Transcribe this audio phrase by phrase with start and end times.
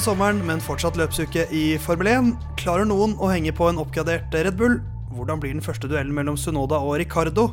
[0.00, 4.32] På sommeren, men fortsatt løpsuke i Formel 1, klarer noen å henge på en oppgradert
[4.32, 4.78] Red Bull?
[5.12, 7.50] Hvordan blir den første duellen mellom Sunoda og Ricardo?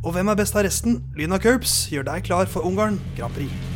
[0.00, 1.02] Og hvem er best av resten?
[1.20, 3.71] Lyna Curbs gjør deg klar for Ungarn Grand Prix.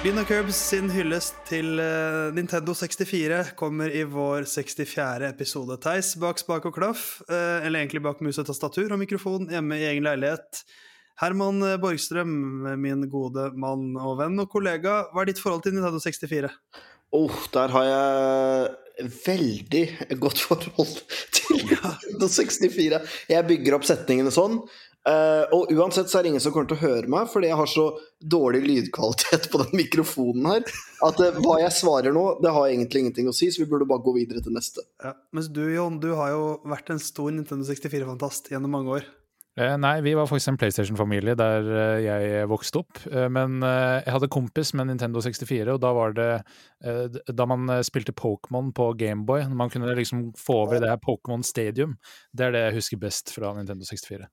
[0.00, 5.26] Lina Curbs sin hyllest til eh, Nintendo 64 kommer i vår 64.
[5.28, 5.76] episode.
[5.84, 9.76] Theis bak spak og klaff, eh, eller egentlig bak mus og tastatur og mikrofon hjemme
[9.76, 10.62] i egen leilighet.
[11.20, 12.32] Herman Borgstrøm,
[12.80, 16.48] min gode mann og venn og kollega, hva er ditt forhold til Nintendo 64?
[17.12, 19.84] Oh, der har jeg veldig
[20.24, 20.96] godt forhold
[21.36, 23.04] til Nintendo 64.
[23.36, 24.62] Jeg bygger opp setningene sånn.
[25.08, 27.56] Uh, og uansett så er det ingen som kommer til å høre meg, fordi jeg
[27.56, 27.86] har så
[28.20, 30.66] dårlig lydkvalitet på den mikrofonen her,
[31.06, 33.88] at uh, hva jeg svarer nå, det har egentlig ingenting å si, så vi burde
[33.88, 34.84] bare gå videre til neste.
[35.00, 39.08] Ja, mens du, Jon, du har jo vært en stor Nintendo 64-fantast gjennom mange år.
[39.58, 43.00] Eh, nei, vi var faktisk en PlayStation-familie der eh, jeg vokste opp.
[43.10, 46.30] Eh, men jeg hadde kompis med Nintendo 64, og da var det
[47.36, 51.98] Da man spilte Pokémon på Gameboy, man kunne liksom få over det her Pokémon Stadium,
[52.32, 54.28] det er det jeg husker best fra Nintendo 64.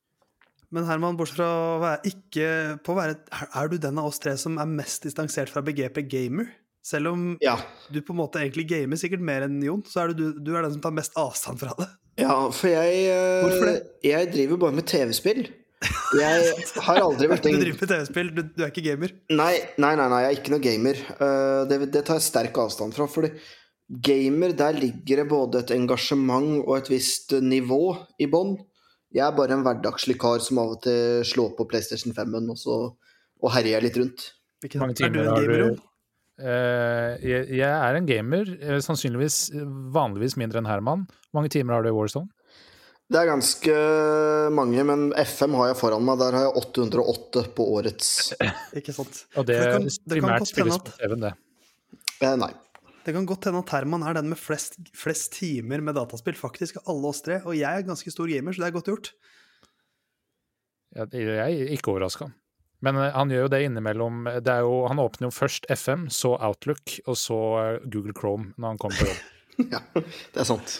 [0.75, 2.47] Men Herman, bortsett fra å være ikke
[2.83, 3.15] på å være
[3.55, 6.49] Er du den av oss tre som er mest distansert fra begrepet gamer?
[6.87, 7.57] Selv om ja.
[7.91, 10.63] du på en måte egentlig gamer sikkert mer enn Jon, så er du, du er
[10.63, 11.87] den som tar mest avstand fra det.
[12.21, 13.79] Ja, for jeg eh, Hvorfor det?
[14.07, 15.41] Jeg driver bare med TV-spill.
[16.17, 16.53] Jeg
[16.87, 19.13] har aldri vært en Du driver med TV-spill, du, du, er ikke gamer?
[19.35, 19.53] Nei,
[19.83, 21.03] nei, nei, nei, jeg er ikke noe gamer.
[21.19, 23.09] Uh, det, det, tar jeg sterk avstand fra.
[23.11, 23.33] Fordi
[24.07, 27.81] gamer, der ligger det både et engasjement og et visst nivå
[28.23, 28.55] i bånn.
[29.15, 32.97] Jeg er bare en hverdagslig kar som av og til slår på PlayStation 5-en og,
[33.39, 34.31] og herjer litt rundt.
[34.65, 35.77] Er mange timer har du?
[36.37, 39.47] Uh, jeg, jeg, er en gamer, eh, sannsynligvis
[39.95, 41.07] vanligvis mindre enn Herman.
[41.29, 42.29] Hvor mange timer har du i Warzone?
[43.07, 43.73] Det er ganske
[44.51, 46.19] mange, men FM har jeg foran meg.
[46.19, 48.09] Der har jeg 808 på årets.
[48.75, 49.23] Ikke sant.
[49.39, 51.33] Og det, det kan, det primært spilles på TV-en, det?
[52.19, 52.51] Eh, nei.
[53.07, 56.81] Det kan godt hende at Herman er den med flest, flest, timer med dataspill, faktisk,
[56.81, 57.37] av alle oss tre.
[57.47, 59.11] Og jeg er ganske stor gamer, så det er godt gjort.
[60.97, 62.27] Jeg, jeg er ikke overraska.
[62.83, 64.27] Men eh, han gjør jo det innimellom.
[64.43, 68.75] Det jo, han åpner jo først FM, så Outlook, og så eh, Google Chrome når
[68.75, 69.23] han kommer på jobb.
[69.77, 70.75] ja, det er sant.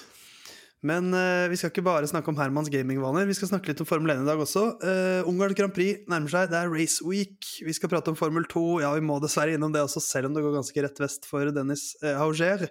[0.85, 3.88] Men uh, vi skal ikke bare snakke om Hermans gamingvaner, vi skal snakke litt om
[3.89, 4.65] Formel 1 i dag også.
[4.83, 7.49] Uh, Ungarn Grand Prix nærmer seg, det er race week.
[7.65, 10.35] Vi skal prate om Formel 2, ja, vi må dessverre innom det også, selv om
[10.38, 12.67] det går ganske rett vest for Dennis uh, Hauger.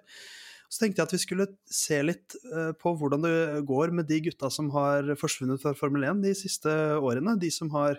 [0.71, 3.35] Så tenkte jeg at vi skulle se litt uh, på hvordan det
[3.67, 7.35] går med de gutta som har forsvunnet fra Formel 1 de siste årene.
[7.43, 7.99] De som har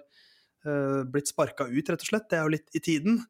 [1.08, 2.26] blitt sparka ut, rett og slett.
[2.28, 3.22] Det er jo litt i tiden.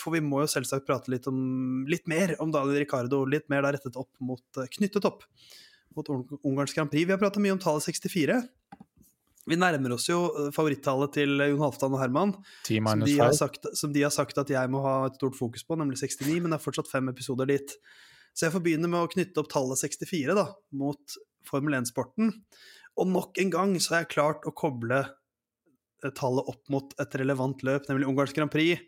[0.00, 3.66] For vi må jo selvsagt prate litt, om, litt mer om Daniel Ricardo, litt mer
[3.66, 5.26] da rettet opp mot knyttet opp
[5.96, 6.08] mot
[6.42, 7.06] Ungarns Grand Prix.
[7.06, 8.38] Vi har prata mye om tallet 64.
[9.48, 12.34] Vi nærmer oss jo eh, favorittallet til Jon Halvdan og Herman,
[12.66, 15.78] som de, sagt, som de, har sagt, at jeg må ha et stort fokus på,
[15.80, 17.74] nemlig 69, men det er fortsatt fem episoder dit.
[18.36, 20.46] Så jeg får begynne med å knytte opp tallet 64 da,
[20.76, 21.16] mot
[21.48, 22.34] Formel 1-sporten.
[23.00, 27.18] Og nok en gang så har jeg klart å koble eh, tallet opp mot et
[27.18, 28.84] relevant løp, nemlig Ungarns Grand Prix.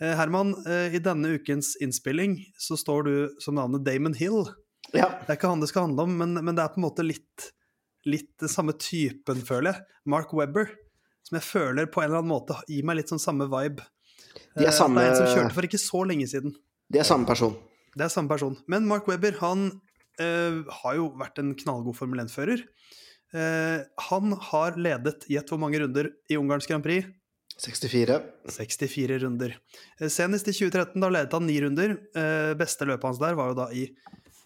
[0.00, 4.46] Eh, Herman, i denne ukens innspilling så står du som navnet Damon Hill
[4.94, 5.08] ja.
[5.22, 7.06] Det er ikke han det skal handle om, men, men det er på en måte
[7.06, 7.50] litt,
[8.08, 9.98] litt den samme typen, føler jeg.
[10.10, 10.72] Mark Webber,
[11.26, 13.84] som jeg føler på en eller annen måte gir meg litt sånn samme vibe.
[14.56, 15.02] De er samme...
[15.02, 16.56] Det er en som kjørte for ikke så lenge siden.
[16.90, 17.54] De er samme person.
[17.94, 18.56] Det er samme person.
[18.70, 22.66] Men Mark Webber, han uh, har jo vært en knallgod Formel 1-fører.
[23.30, 27.06] Uh, eh, han har ledet gjett hvor mange runder i Ungarns Grand Prix?
[27.60, 28.16] 64.
[28.50, 29.54] 64 runder.
[30.08, 31.92] Senest i 2013, da ledet han ni runder.
[32.56, 33.82] Beste løpet hans der var jo da i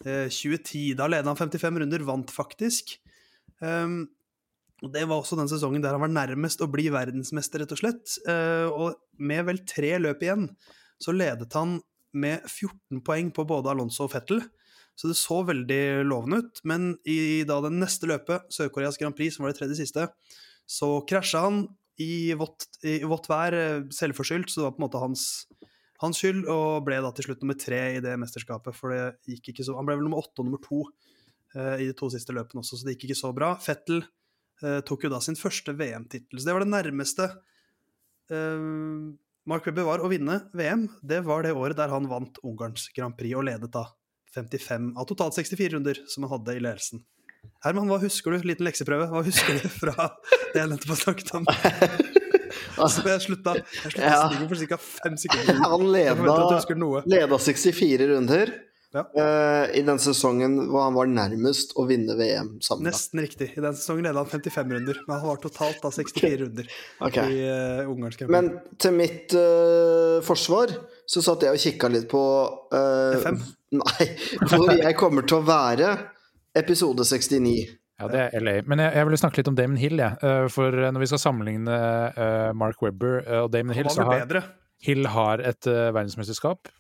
[0.03, 0.91] 2010.
[0.91, 2.97] Eh, da ledet han 55 runder, vant faktisk.
[3.61, 4.05] Um,
[4.83, 7.81] og Det var også den sesongen der han var nærmest å bli verdensmester, rett og
[7.81, 8.17] slett.
[8.29, 10.49] Uh, og med vel tre løp igjen,
[11.01, 11.79] så ledet han
[12.15, 14.43] med 14 poeng på både Alonso og Fettel.
[14.95, 16.61] Så det så veldig lovende ut.
[16.69, 20.07] Men i da det neste løpet, Sør-Koreas Grand Prix, som var det tredje siste,
[20.71, 21.65] så krasja han
[22.03, 25.25] i vått, i vått vær, eh, selvforskyldt, så det var på en måte hans
[26.07, 28.77] hans skyld, og ble da til slutt nummer tre i det mesterskapet.
[28.77, 30.85] For det gikk ikke så Han ble vel nummer åtte og nummer to
[31.57, 33.55] eh, i de to siste løpene også, så det gikk ikke så bra.
[33.63, 34.03] Fettel
[34.63, 37.29] eh, tok jo da sin første VM-tittel, så det var det nærmeste
[38.31, 38.69] eh,
[39.45, 40.87] Mark Webber var å vinne VM.
[41.05, 43.87] Det var det året der han vant Ungarns Grand Prix og ledet da
[44.35, 47.05] 55 av totalt 64 runder som han hadde i ledelsen.
[47.65, 48.49] Herman, hva husker du?
[48.49, 49.11] Liten lekseprøve.
[49.13, 50.11] Hva husker du fra
[50.55, 51.49] det jeg nettopp har snakket om?
[52.77, 54.45] Altså, jeg slutta, jeg slutta ja.
[54.51, 54.79] for ca.
[54.85, 55.59] fem sekunder.
[55.65, 58.55] Han leda, leda 64 runder.
[58.95, 59.03] Ja.
[59.11, 62.87] Uh, i den sesongen hvor han var nærmest å vinne VM sammen.
[62.87, 63.49] Nesten riktig.
[63.59, 66.69] I den sesongen leda han 55 runder, men han var totalt da 64 runder
[67.03, 67.35] Okay.
[67.35, 70.77] i uh, ungarsk Grand Men til mitt uh, forsvar
[71.11, 72.23] så satt jeg og kikka litt på
[72.71, 73.43] uh, F5?
[73.81, 74.07] Nei,
[74.47, 75.91] hvor jeg kommer til å være
[76.55, 77.75] episode 69.
[78.01, 78.55] Ja, det er LA.
[78.67, 80.17] Men jeg, jeg ville snakke litt om Damon Hill, jeg.
[80.27, 81.77] Eh, For når vi skal sammenligne
[82.19, 84.43] eh, Mark Webber eh, og Damon Hill, så har bedre.
[84.83, 86.73] Hill har et eh, verdensmesterskap.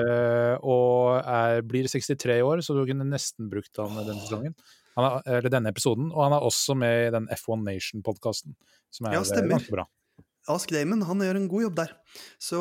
[0.00, 4.56] eh, og er, blir 63 år, så du kunne nesten brukt han denne sesongen.
[4.96, 6.08] Han er, eller denne episoden.
[6.14, 8.56] Og han er også med i den F1 Nation-podkasten,
[8.90, 9.84] som er Ja, eh, ganske bra.
[10.48, 11.92] Ask Damon, han gjør en god jobb der.
[12.40, 12.60] Så,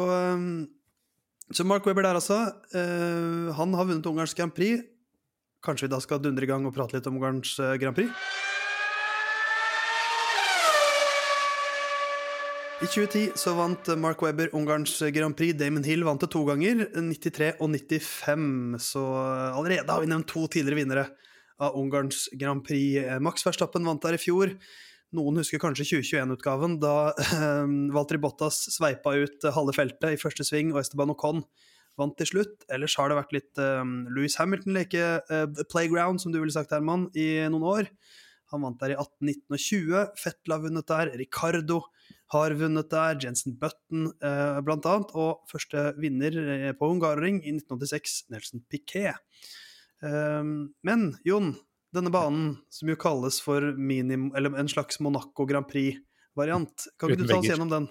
[1.54, 2.42] så Mark Webber der, altså.
[2.76, 4.84] eh, han har vunnet ungarsk Grand Prix.
[5.66, 8.14] Kanskje vi da skal dundre i gang og prate litt om ungarsk eh, Grand Prix?
[12.84, 15.56] I 2010 så vant Mark Webber Ungarns Grand Prix.
[15.58, 18.76] Damon Hill vant det to ganger, 93 og 95.
[18.84, 19.04] Så
[19.56, 21.06] allerede har vi nevnt to tidligere vinnere
[21.58, 23.00] av Ungarns Grand Prix.
[23.24, 24.52] Max Verstappen vant der i fjor.
[25.16, 30.74] Noen husker kanskje 2021-utgaven, da eh, Valtteri Bottas sveipa ut halve feltet i første sving,
[30.74, 31.46] og Esteban Ocon
[32.00, 32.68] vant til slutt.
[32.72, 37.10] Ellers har det vært litt eh, Louis Hamilton-leke, eh, playground, som du ville sagt, Herman,
[37.18, 37.92] i noen år.
[38.54, 40.02] Han vant der i 18, 19 og 20.
[40.22, 41.12] Fettel har vunnet der.
[41.20, 41.80] Ricardo
[42.34, 43.18] har vunnet der.
[43.24, 45.14] Jensen Button uh, blant annet.
[45.18, 49.18] Og første vinner eh, på Hungaroring i 1986, Nelson Piquet.
[50.06, 51.56] Um, men Jon,
[51.96, 55.68] denne banen, som jo kalles for minim, en slags Monaco Grand
[56.36, 57.88] Prix-variant, kan ikke Uten du ta oss gjennom den?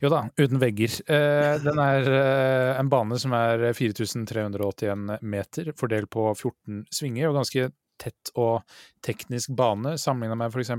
[0.00, 0.92] Jo da, uten vegger.
[1.08, 7.40] Eh, den er eh, en bane som er 4381 meter, fordelt på 14 svinger, og
[7.40, 8.66] ganske tett og
[9.04, 10.74] teknisk bane, sammenligna med f.eks.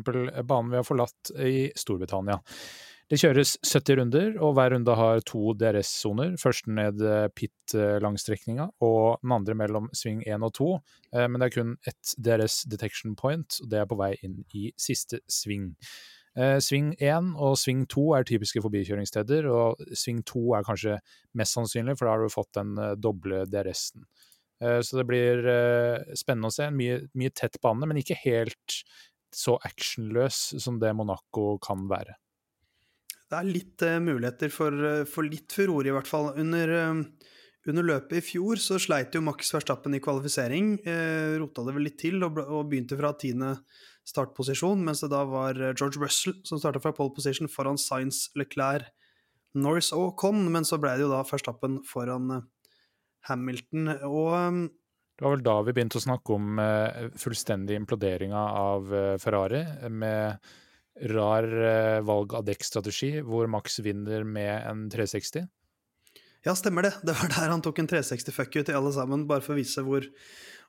[0.46, 2.38] banen vi har forlatt i Storbritannia.
[3.08, 6.34] Det kjøres 70 runder, og hver runde har to DRS-soner.
[6.42, 10.68] Første ned eh, pit-langstrekninga, og den andre mellom sving 1 og 2.
[11.16, 14.42] Eh, Men det er kun ett DRS detection point, og det er på vei inn
[14.54, 15.72] i siste sving.
[16.38, 20.98] Eh, sving 1 og sving 2 er typiske forbikjøringssteder, og sving 2 er kanskje
[21.38, 24.06] mest sannsynlig, for da har du fått den eh, doble DRS-en.
[24.62, 25.42] Eh, så det blir
[26.18, 26.70] spennende å se.
[26.70, 28.82] En mye, mye tett bane, men ikke helt
[29.34, 32.20] så actionløs som det Monaco kan være.
[33.28, 34.72] Det er litt uh, muligheter for,
[35.12, 36.30] for litt furore, i hvert fall.
[36.40, 37.34] Under, uh,
[37.68, 40.78] under løpet i fjor så sleit jo Max Verstappen i kvalifisering.
[40.86, 43.58] Uh, rota det vel litt til og, og begynte fra tiende
[44.08, 48.32] startposisjon, mens det da var eh, George Russell som starta fra pole position foran Science,
[48.40, 48.90] Leclerc,
[49.58, 52.46] Norris og Con, men så ble det jo da førstappen foran eh,
[53.30, 53.92] Hamilton.
[54.08, 54.62] Og eh,
[55.18, 60.56] Det var vel da vi begynte å snakke om eh, fullstendig imploderinga av Ferrari, med
[61.14, 61.46] rar
[62.02, 65.46] valg av dekkstrategi, hvor Max vinner med en 360.
[66.48, 66.96] Ja, stemmer det.
[67.06, 69.60] Det var der han tok en 360 fuck ut til alle sammen, bare for å
[69.60, 70.08] vise hvor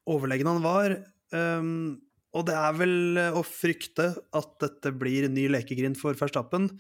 [0.08, 0.98] overlegen han var.
[1.32, 1.96] Um,
[2.38, 6.70] og det er vel eh, å frykte at dette blir ny lekegrind for Verstappen.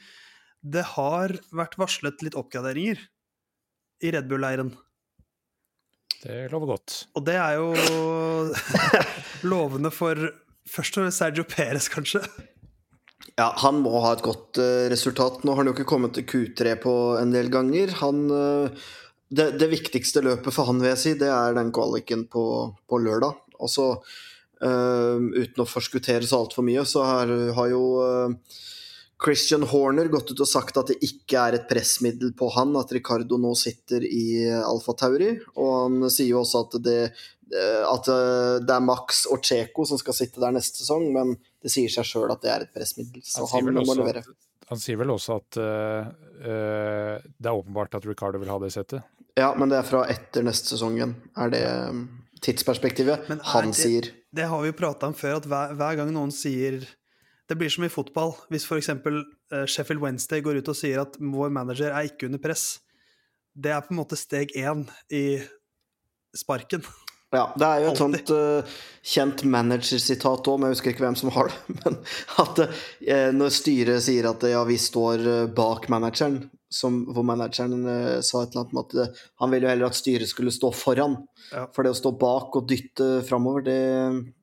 [0.62, 3.00] Det har vært varslet litt oppgraderinger
[4.04, 4.72] i Red Bull-leiren.
[6.22, 6.94] Det lover godt.
[7.14, 7.72] Og det er jo
[9.52, 10.18] lovende for
[10.68, 12.22] først og fremst Sergio Perez, kanskje.
[13.38, 15.44] Ja, han må ha et godt eh, resultat.
[15.44, 17.94] Nå har han jo ikke kommet til Q3 på en del ganger.
[18.00, 18.88] Han, eh,
[19.30, 22.44] det, det viktigste løpet for han, vil jeg si, det er den kvaliken på,
[22.90, 23.38] på lørdag.
[23.62, 23.92] Altså,
[24.64, 28.58] uten å forskuttere så altfor mye, så har, har jo eh,
[29.24, 32.92] Christian Horner gått ut og sagt at det ikke er et pressmiddel på han at
[32.94, 35.32] Ricardo nå sitter i Alfa Tauri.
[35.58, 36.98] Og han sier jo også at det,
[37.50, 41.34] eh, at eh, det er Max og Cheko som skal sitte der neste sesong, men
[41.62, 43.24] det sier seg sjøl at det er et pressmiddel.
[43.26, 44.22] Så Han han, må også levere.
[44.22, 44.38] at,
[44.70, 46.08] han sier vel også at uh,
[46.44, 49.02] eh, det er åpenbart at Ricardo vil ha det settet.
[49.38, 51.64] Ja, men det er fra etter neste sesongen, er det
[52.44, 54.10] tidsperspektivet er han det- sier.
[54.34, 56.82] Det har vi jo prata om før, at hver, hver gang noen sier
[57.48, 58.34] Det blir som i fotball.
[58.52, 58.90] Hvis f.eks.
[58.92, 62.82] Uh, Sheffield Wednesday går ut og sier at vår manager er ikke under press,
[63.56, 65.40] det er på en måte steg én i
[66.36, 66.84] sparken.
[67.32, 68.20] Ja, det er jo et Altid.
[68.20, 68.76] sånt uh,
[69.14, 71.58] kjent managersitat òg, men jeg husker ikke hvem som har det.
[71.80, 71.98] Men
[72.44, 75.24] at uh, når styret sier at ja, vi står
[75.56, 79.68] bak manageren, som, hvor manageren uh, sa et eller annet om at uh, han ville
[79.68, 81.16] jo heller at styret skulle stå foran.
[81.52, 81.64] Ja.
[81.74, 83.78] For det å stå bak og dytte framover, det,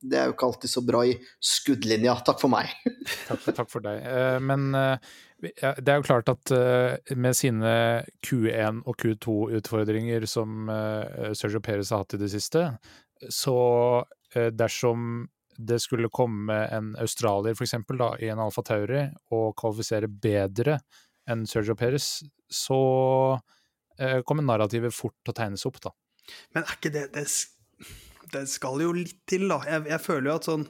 [0.01, 1.13] det er jo ikke alltid så bra i
[1.53, 2.17] skuddlinja.
[2.25, 2.73] Takk for meg.
[3.29, 4.01] Takk for, takk for deg.
[4.09, 5.13] Eh, Men eh,
[5.45, 7.75] det er jo klart at eh, med sine
[8.25, 12.67] Q1 og Q2-utfordringer som eh, Sergio Perez har hatt i det siste,
[13.29, 13.57] så
[14.33, 19.05] eh, dersom det skulle komme en australier for eksempel da, i en Alfa Tauri
[19.35, 20.79] og kvalifisere bedre
[21.31, 22.79] enn Sergio Perez, så
[23.99, 25.93] eh, kommer narrativet fort til å tegnes opp, da.
[26.55, 27.25] Men er ikke det, det
[28.33, 29.59] det skal jo litt til, da.
[29.69, 30.65] Jeg, jeg føler jo at sånn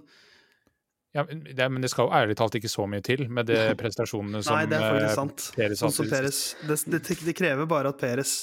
[1.15, 3.59] Ja, men det, men det skal jo ærlig talt ikke så mye til med de
[3.79, 5.45] prestasjonene som Nei, det er eh, faktisk sant.
[5.55, 6.09] Peres Sånn som.
[6.11, 6.41] Peres.
[6.67, 8.35] Det, det, det krever bare at Peres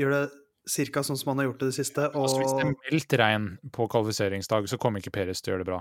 [0.00, 0.22] gjør det
[0.68, 2.04] cirka sånn som han har gjort det det siste.
[2.12, 5.56] Og, Altså, hvis det er meldt regn på kvalifiseringsdag, så kommer ikke Peres til å
[5.56, 5.80] gjøre det bra.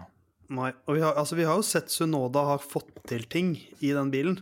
[0.56, 3.92] nei, og vi, har, altså, vi har jo sett Sunoda har fått til ting i
[3.92, 4.40] den bilen.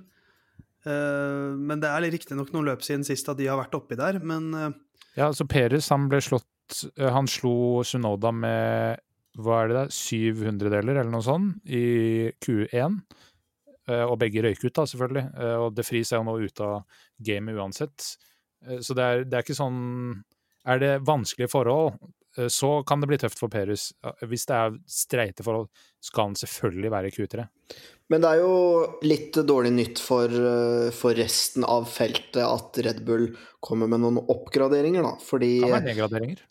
[0.87, 4.19] Eh, men det er riktignok noen løp siden sist at de har vært oppi der,
[4.23, 4.69] men eh,
[5.17, 9.01] Ja, altså Peres han ble slått eh, Han slo Sunoda med
[9.39, 12.95] hva er det der, 700-deler eller noe sånt i Q1.
[13.87, 15.25] Eh, Og begge røyk ut, da, selvfølgelig.
[15.63, 18.07] Og De Fries er jo nå ute av gamet uansett.
[18.83, 19.77] Så det er, det er ikke sånn
[20.67, 21.93] Er det vanskelige forhold,
[22.47, 23.89] så kan det bli tøft for Perus.
[24.21, 25.67] Hvis det er streite forhold,
[26.03, 27.45] skal han selvfølgelig være i Q3.
[28.09, 28.53] Men det er jo
[29.05, 33.27] litt dårlig nytt for, eh, for resten av feltet at Red Bull
[33.61, 35.13] kommer med noen oppgraderinger, da.
[35.21, 36.41] Fordi Kan være nedgraderinger.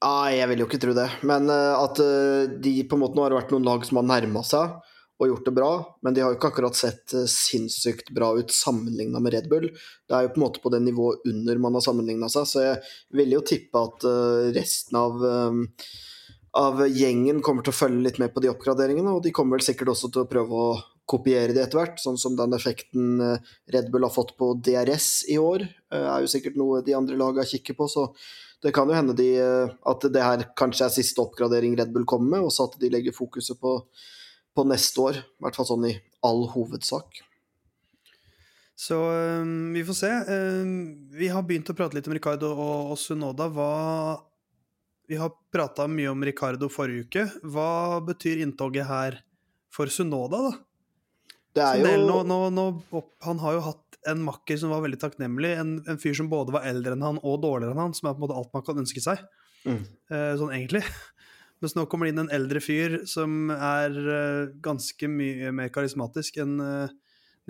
[0.00, 1.08] Nei, jeg vil jo ikke tro det.
[1.26, 4.06] Men eh, at eh, de på en måte nå har vært noen lag som har
[4.06, 4.78] nærma seg
[5.20, 8.52] og gjort det bra, men de har jo ikke akkurat sett eh, sinnssykt bra ut
[8.54, 9.66] sammenligna med Red Bull.
[10.08, 12.62] Det er jo på en måte på det nivået under man har sammenligna seg, så
[12.64, 12.78] jeg
[13.18, 15.90] ville jo tippe at eh, resten av eh,
[16.60, 19.62] av gjengen kommer til å følge litt med på de oppgraderingene, og de kommer vel
[19.68, 20.70] sikkert også til å prøve å
[21.10, 23.20] kopiere det etter hvert, sånn som den effekten
[23.70, 25.62] Red Bull har fått på DRS i år,
[25.94, 28.08] er jo sikkert noe de andre lagene kikker på, så
[28.66, 32.34] det kan jo hende de, at det her kanskje er siste oppgradering Red Bull kommer
[32.34, 33.76] med, og så at de legger fokuset på,
[34.60, 37.22] på neste år, i hvert fall sånn i all hovedsak.
[38.80, 40.10] Så um, vi får se.
[40.28, 40.72] Um,
[41.12, 43.50] vi har begynt å prate litt om Ricardo og, og Sunoda.
[43.52, 43.72] Hva
[45.10, 47.26] Vi har prata mye om Ricardo forrige uke.
[47.44, 49.20] Hva betyr inntoget her
[49.74, 50.52] for Sunoda, da?
[51.50, 54.84] Det er del, nå, jo nå, nå, han har jo hatt en makker som var
[54.84, 55.50] veldig takknemlig.
[55.60, 58.14] En, en fyr som både var eldre enn han og dårligere enn han, som er
[58.14, 59.24] på en måte alt man kan ønske seg.
[59.66, 59.82] Mm.
[60.08, 60.84] Uh, sånn egentlig.
[61.60, 66.40] Mens nå kommer det inn en eldre fyr som er uh, ganske mye mer karismatisk
[66.40, 66.92] enn uh,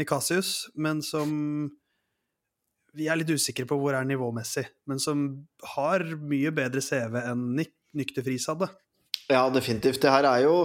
[0.01, 1.31] Nikasius, men som
[2.97, 5.29] vi er litt usikre på hvor er nivåmessig, men som
[5.77, 8.69] har mye bedre CV enn Nik Nykter Friis hadde.
[9.31, 10.03] Ja, definitivt.
[10.03, 10.57] Det her er jo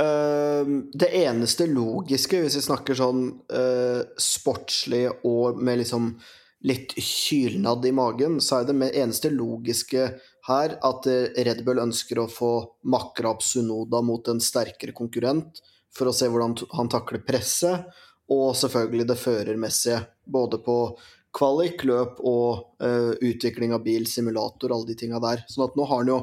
[0.00, 6.06] Uh, det eneste logiske, hvis vi snakker sånn uh, sportslig og med liksom
[6.64, 10.06] litt kylnad i magen, så er det eneste logiske
[10.48, 12.52] her at eh, Red Bull ønsker å få
[12.92, 15.60] makra opp Sunoda mot en sterkere konkurrent
[15.94, 17.88] for å se hvordan han takler presset,
[18.30, 20.76] og selvfølgelig det førermessige, både på
[21.34, 25.42] kvalik, løp og uh, utvikling av bil, simulator, alle de tinga der.
[25.50, 26.18] Sånn at nå har han jo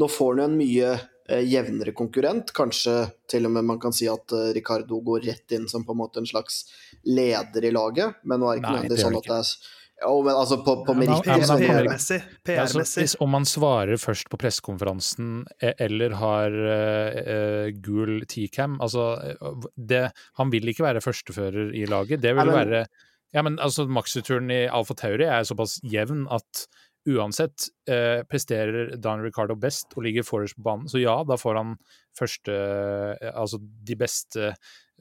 [0.00, 2.54] nå får han jo en mye uh, jevnere konkurrent.
[2.56, 2.96] Kanskje
[3.28, 6.00] til og med man kan si at uh, Ricardo går rett inn som på en
[6.00, 6.64] måte en slags
[7.04, 9.54] leder i laget, men nå er det ikke nødvendigvis sånn at det er
[10.02, 12.18] Jo, men altså, på, på Ja, men- meritt ja, PR-messig.
[12.58, 19.66] Altså, om man svarer først på pressekonferansen e- eller har uh, gul T-cam altså, eh,
[19.78, 20.02] det,
[20.40, 22.20] Han vil ikke være førstefører i laget.
[22.22, 22.86] Det vil ja, men- være
[23.32, 26.66] Ja, men altså, Maxituren i Alfa Tauri er såpass jevn at
[27.08, 31.56] uansett uh, presterer Dan Ricardo best og ligger forrest på banen, så ja, da får
[31.58, 31.72] han
[32.18, 34.52] første uh, Altså de beste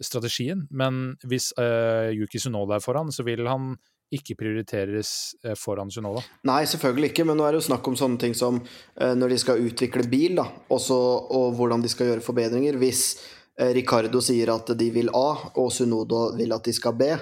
[0.02, 0.64] strategien.
[0.72, 1.52] Men hvis
[2.16, 3.76] Yuki Sunoda er foran, så vil han
[4.16, 5.12] ikke prioriteres
[5.46, 6.24] eh, foran Sunoda.
[6.48, 9.34] Nei, selvfølgelig ikke, men nå er det jo snakk om sånne ting som eh, når
[9.34, 10.98] de skal utvikle bil, da, også,
[11.38, 12.80] og hvordan de skal gjøre forbedringer.
[12.82, 13.06] Hvis
[13.56, 17.14] eh, Ricardo sier at de vil A, og Sunodo vil at de skal B,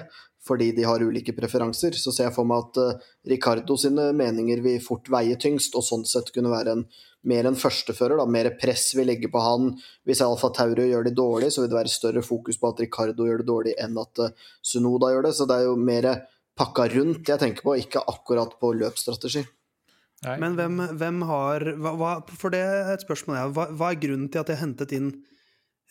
[0.46, 4.80] fordi de har ulike preferanser, så ser jeg for meg at Ricardo sine meninger vil
[4.82, 6.86] fort veie tyngst, og sånn sett kunne være en,
[7.28, 8.16] mer en førstefører.
[8.16, 8.24] Da.
[8.24, 9.68] Mer press vil legge på han.
[10.08, 13.28] Hvis Alfa Tauro gjør det dårlig, så vil det være større fokus på at Ricardo
[13.28, 14.24] gjør det dårlig enn at
[14.64, 15.34] Sunoda gjør det.
[15.36, 16.08] Så det er jo mer
[16.60, 19.42] pakka rundt jeg tenker på, ikke akkurat på løpsstrategi.
[20.26, 20.36] Nei.
[20.42, 23.52] Men hvem, hvem har hva, hva, For det er et spørsmål jeg har.
[23.56, 25.12] Hva, hva er grunnen til at jeg hentet inn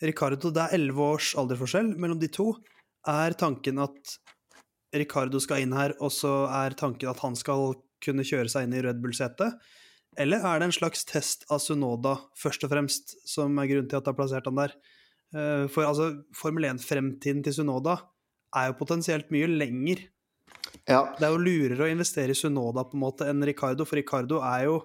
[0.06, 0.52] Ricardo?
[0.54, 2.52] Det er elleve års aldersforskjell mellom de to.
[3.10, 4.14] Er tanken at
[4.94, 8.78] Ricardo skal inn her, og så er tanken at han skal kunne kjøre seg inn
[8.78, 9.58] i Red Bull-setet?
[10.18, 13.98] Eller er det en slags test av Sunoda, først og fremst, som er grunnen til
[13.98, 14.74] at det har plassert han der?
[15.34, 17.98] Eh, For altså, Formel 1-fremtiden til Sunoda
[18.58, 20.06] er jo potensielt mye lenger
[20.88, 24.00] Ja, det er jo lurere å investere i Sunoda på en måte enn Ricardo, for
[24.00, 24.80] Ricardo er jo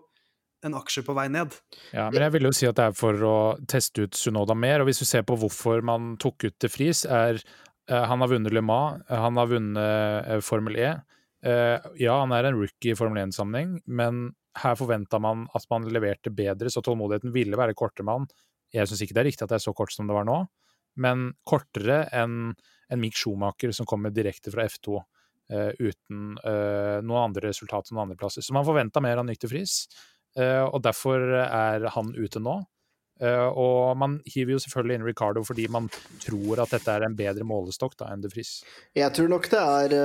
[0.65, 1.53] en aksje på vei ned.
[1.93, 3.35] Ja, men jeg vil jo si at det er for å
[3.69, 4.81] teste ut Sunoda mer.
[4.81, 8.31] Og hvis du ser på hvorfor man tok ut De Vries, er uh, han har
[8.31, 10.95] vunnet Le Mans, eh, han har vunnet uh, Formel E.
[11.45, 14.27] Uh, ja, han er en rookie i Formel 1-sammenheng, men
[14.63, 18.29] her forventa man at man leverte bedre, så tålmodigheten ville være kortere med han.
[18.73, 20.39] Jeg syns ikke det er riktig at det er så kort som det var nå,
[21.03, 22.55] men kortere enn
[22.89, 25.05] en Mick Schumacher som kommer direkte fra F2 eh,
[25.51, 28.45] uten eh, noen andre resultat noen andre plasser.
[28.45, 29.83] Så man forventa mer av Nykter Friis.
[30.37, 32.61] Eh, og derfor er han ute nå.
[33.15, 35.85] Og man hiver jo selvfølgelig inn Ricardo fordi man
[36.19, 38.57] tror at dette er en bedre målestokk da enn De Friis.
[38.91, 39.95] Jeg tror nok det er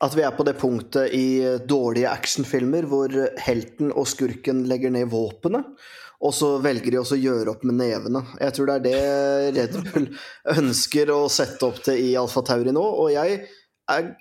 [0.00, 5.10] at vi er på det punktet i dårlige actionfilmer hvor helten og skurken legger ned
[5.10, 5.74] våpenet.
[6.20, 8.20] Og så velger de også å gjøre opp med nevene.
[8.42, 10.08] Jeg tror det er det Red Bull
[10.60, 12.82] ønsker å sette opp til i Alfa Tauri nå.
[12.84, 13.46] Og jeg,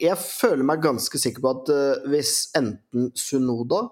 [0.02, 3.86] jeg, føler meg ganske sikker på at uh, hvis enten Sunoda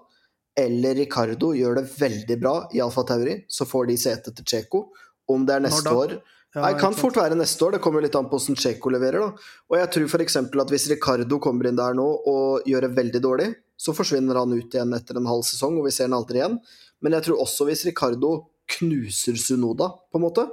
[0.58, 4.88] eller Ricardo gjør det veldig bra i Alfa Tauri, så får de sete til Tsjeko.
[5.30, 6.16] Om det er neste år
[6.56, 9.20] ja, kan fort være neste år, det kommer litt an på hvordan Tsjeko leverer.
[9.20, 9.48] da.
[9.68, 10.36] Og jeg tror f.eks.
[10.40, 14.54] at hvis Ricardo kommer inn der nå og gjør det veldig dårlig, så forsvinner han
[14.56, 16.56] ut igjen etter en halv sesong, og vi ser han aldri igjen.
[17.04, 18.32] Men jeg tror også hvis Ricardo
[18.78, 20.48] knuser Sunoda, på en måte,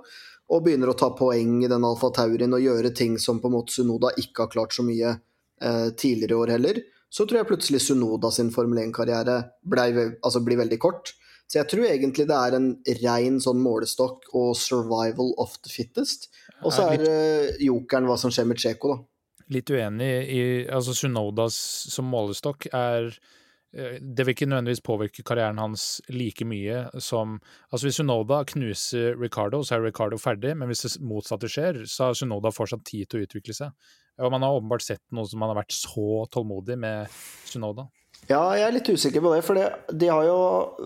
[0.51, 3.55] og begynner å ta poeng i den Alfa Taurien og gjøre ting som på en
[3.57, 7.49] måte Sunoda ikke har klart så mye eh, tidligere i år heller, så tror jeg
[7.49, 11.13] plutselig Sunoda sin Formel 1-karriere altså blir veldig kort.
[11.45, 12.69] Så jeg tror egentlig det er en
[13.03, 16.29] rein sånn målestokk og survival of the fittest.
[16.65, 19.01] Og så er eh, jokeren hva som skjer med Tsjeko, da.
[19.53, 21.55] Litt uenig i Altså Sunodas
[21.93, 23.11] som målestokk er
[23.75, 27.39] det vil ikke nødvendigvis påvirke karrieren hans like mye som
[27.71, 32.09] Altså Hvis Sunoda knuser Ricardo, så er Ricardo ferdig, men hvis det motsatte skjer, så
[32.09, 33.91] har Sunoda fortsatt tid til å utvikle seg.
[34.23, 37.11] Og man har åpenbart sett noe som man har vært så tålmodig med
[37.49, 37.89] Sunoda.
[38.25, 39.41] Ja, jeg er litt usikker på det.
[39.45, 39.65] For det,
[40.01, 40.37] de har jo,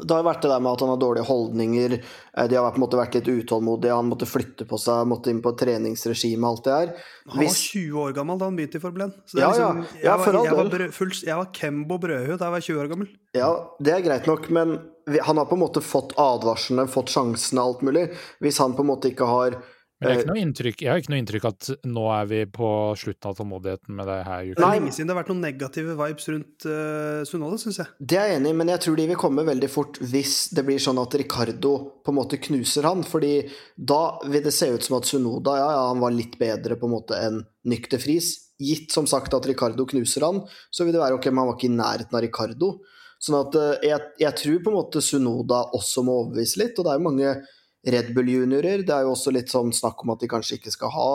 [0.03, 1.95] det har vært det der med at han har dårlige holdninger.
[1.95, 3.95] Eh, de har på en måte vært litt utålmodige.
[3.95, 6.93] Han måtte flytte på seg, måtte inn på et treningsregime, alt det her.
[7.32, 9.17] Han var 20 år gammel da han begynte i Formel 1.
[9.32, 12.36] Så ja, liksom, ja, ja, jeg, var, jeg, var brød, full, jeg var Kembo Brødhud
[12.36, 13.12] da jeg var 20 år gammel.
[13.39, 14.80] Ja, det er greit nok, men
[15.23, 18.10] han har på en måte fått advarslene, fått sjansene, alt mulig.
[18.43, 19.62] Hvis han på en måte ikke har
[19.99, 22.38] men det er ikke noe inntrykk, jeg har ikke noe inntrykk at nå er vi
[22.55, 22.67] på
[23.01, 24.45] slutten av tålmodigheten med det her.
[24.55, 27.91] Det er lenge siden det har vært noen negative vibes rundt uh, Sunoda, syns jeg.
[27.99, 30.63] Det er jeg enig i, men jeg tror de vil komme veldig fort hvis det
[30.69, 33.03] blir sånn at Ricardo på en måte knuser han.
[33.03, 33.33] fordi
[33.75, 36.88] da vil det se ut som at Sunoda ja, ja, han var litt bedre på
[36.88, 38.31] en måte enn Nykter Friis.
[38.55, 41.59] Gitt som sagt at Ricardo knuser han, så vil det være ok, men han var
[41.59, 42.73] ikke i nærheten av Ricardo.
[43.19, 46.88] Sånn at uh, jeg, jeg tror på en måte Sunoda også må overbevise litt, og
[46.88, 47.39] det er jo mange
[47.87, 48.83] Red Bull juniorer.
[48.83, 51.11] Det er jo også litt sånn snakk om at de kanskje ikke skal ha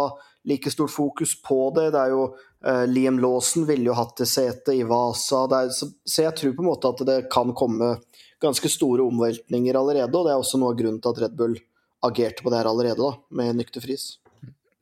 [0.48, 1.90] like stort fokus på det.
[1.94, 2.24] Det er jo
[2.64, 5.44] eh, Liam Lawson ville jo hatt det setet i Vasa.
[5.60, 7.96] Er, så, så, jeg tror på en måte at det kan komme
[8.42, 11.56] ganske store omveltninger allerede, og det er også noe av grunnen til at Red Bull
[12.04, 14.18] agerte på det her allerede, da, med nykter fris.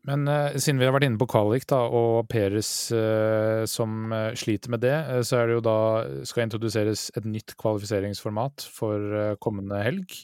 [0.06, 4.32] Men eh, siden vi har vært inne på kvalik da, og Peres eh, som uh,
[4.34, 4.96] sliter med det,
[5.28, 5.78] så er det jo da
[6.26, 10.22] skal introduseres et nytt kvalifiseringsformat for kommende helg.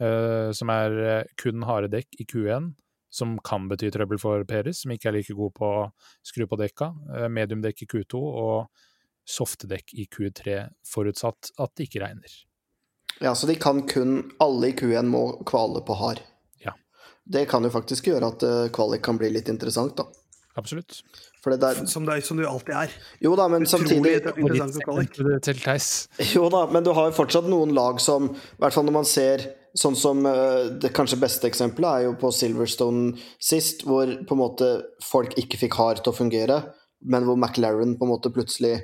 [0.00, 2.70] Uh, som er uh, kun harde dekk i Q1,
[3.12, 5.82] som kan bety trøbbel for Peres, som ikke er like god på å
[6.24, 6.88] skru på dekka.
[7.10, 8.86] Uh, mediumdekk i Q2 og
[9.28, 12.38] softedekk i Q3, forutsatt at det ikke regner.
[13.20, 16.22] Ja, så de kan kun Alle i Q1 må kvale på hard.
[16.64, 16.72] Ja.
[17.28, 20.08] Det kan jo faktisk gjøre at kvalik kan bli litt interessant, da.
[20.56, 21.02] Absolutt.
[21.44, 22.94] Der, som, det, som, du alltid er.
[23.20, 24.20] Jo da, men samtidig
[26.34, 29.08] Jo da, men du har jo fortsatt noen lag som I hvert fall når man
[29.08, 29.46] ser
[29.78, 34.42] Sånn som eh, Det kanskje beste eksempelet er jo på Silverstone sist, hvor på en
[34.42, 34.70] måte
[35.04, 36.60] folk ikke fikk hard til å fungere,
[37.06, 38.76] men hvor McLaren på en måte plutselig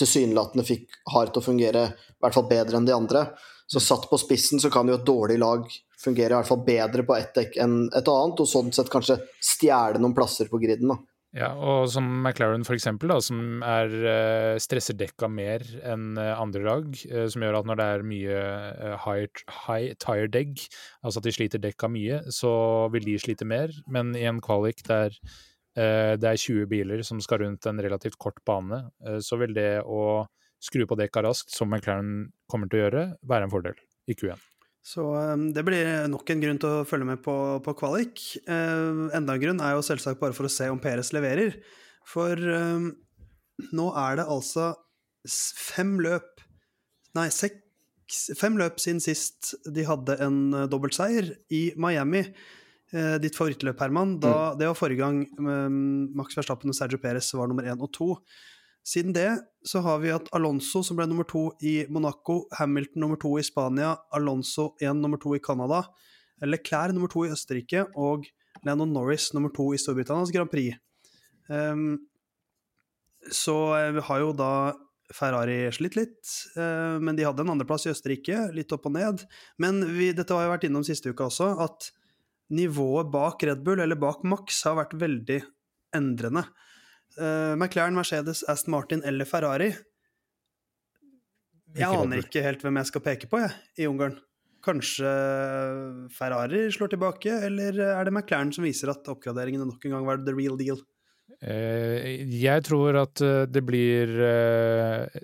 [0.00, 3.26] tilsynelatende fikk hard til å fungere i hvert fall bedre enn de andre.
[3.70, 5.66] Så satt på spissen så kan jo et dårlig lag
[6.00, 9.20] fungere i hvert fall bedre på ett dekk enn et annet, og sånn sett kanskje
[9.44, 10.90] stjele noen plasser på griden.
[10.90, 10.98] da.
[11.30, 16.32] Ja, og som McLaren for eksempel, da, som er, uh, stresser dekka mer enn uh,
[16.34, 18.40] andre lag, uh, som gjør at når det er mye
[19.04, 20.58] high, high tire deg,
[21.04, 22.50] altså at de sliter dekka mye, så
[22.90, 23.70] vil de slite mer.
[23.86, 25.14] Men i en kvalik der
[25.80, 28.82] det er 20 biler som skal rundt en relativt kort bane,
[29.22, 30.26] så vil det å
[30.60, 33.78] skru på dekka raskt, som McLaren kommer til å gjøre, være en fordel
[34.10, 34.49] i Q1.
[34.80, 38.22] Så um, det blir nok en grunn til å følge med på, på kvalik.
[38.48, 41.58] Uh, enda en grunn er jo selvsagt bare for å se om Peres leverer.
[42.08, 42.90] For um,
[43.76, 44.72] nå er det altså
[45.28, 46.40] fem løp
[47.18, 47.66] Nei, seks
[48.38, 52.24] Fem løp siden sist de hadde en uh, dobbeltseier i Miami.
[52.90, 54.16] Uh, ditt favorittløp, Herman.
[54.22, 54.56] Da, mm.
[54.58, 58.08] Det var forrige gang um, Max Verstappen og Sergio Perez var nummer én og to.
[58.86, 59.28] Siden det
[59.66, 63.44] så har vi hatt Alonso som ble nummer to i Monaco, Hamilton nummer to i
[63.44, 65.84] Spania, Alonso igjen nummer to i Canada,
[66.40, 68.24] Leclerc nummer to i Østerrike og
[68.64, 70.78] Lennon Norris nummer to i Storbritannias Grand Prix.
[71.48, 71.98] Um,
[73.30, 74.52] så eh, har jo da
[75.12, 76.20] Ferrari slitt litt,
[76.56, 79.24] uh, men de hadde en andreplass i Østerrike, litt opp og ned.
[79.60, 81.90] Men vi, dette har jo vært innom siste uka også, at
[82.54, 85.40] nivået bak Red Bull, eller bak Max, har vært veldig
[85.96, 86.46] endrende.
[87.18, 89.72] Uh, McLaren, Mercedes, Aston Martin eller Ferrari
[91.74, 93.50] Jeg aner ikke helt hvem jeg skal peke på, jeg,
[93.82, 94.18] i Ungarn.
[94.62, 95.10] kanskje
[96.12, 100.22] Ferrari slår tilbake, eller er det McLaren som viser at oppgraderingene nok en gang var
[100.26, 100.82] the real deal?
[101.40, 105.20] Eh, jeg tror at eh, det blir eh,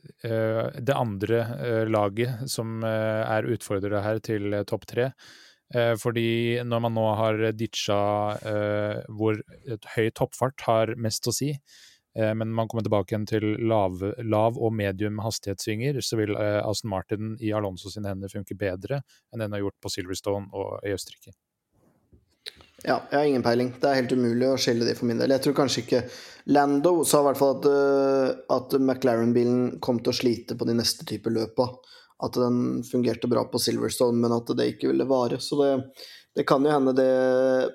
[0.81, 1.43] det andre
[1.91, 5.11] laget som er utfordrere her til topp tre.
[5.75, 7.97] Fordi når man nå har ditcha
[9.11, 9.41] hvor
[9.97, 11.49] høy toppfart har mest å si,
[12.17, 17.35] men man kommer tilbake igjen til lav, lav og medium hastighetssvinger, så vil Aston Martin
[17.43, 19.03] i Alonso sine hender funke bedre
[19.35, 21.35] enn den har gjort på Silverstone og i Østerrike.
[22.85, 23.73] Ja, jeg har ingen peiling.
[23.81, 25.33] Det er helt umulig å skille de for min del.
[25.35, 26.03] Jeg tror kanskje ikke
[26.53, 27.69] Lando sa i hvert fall at,
[28.55, 31.71] at McLaren-bilen kom til å slite på de neste type løpa.
[32.25, 35.37] At den fungerte bra på Silverstone, men at det ikke ville vare.
[35.43, 35.73] Så det,
[36.37, 37.11] det kan jo hende det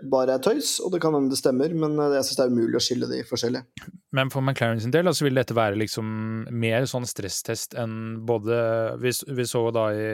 [0.10, 2.54] bare er tøys, og det kan hende det stemmer, men eh, jeg syns det er
[2.56, 3.90] umulig å skille de forskjellige.
[4.18, 6.12] Men for McLaren sin del så vil dette være liksom
[6.52, 8.58] mer sånn stresstest enn både
[9.02, 10.06] Vi, vi så da i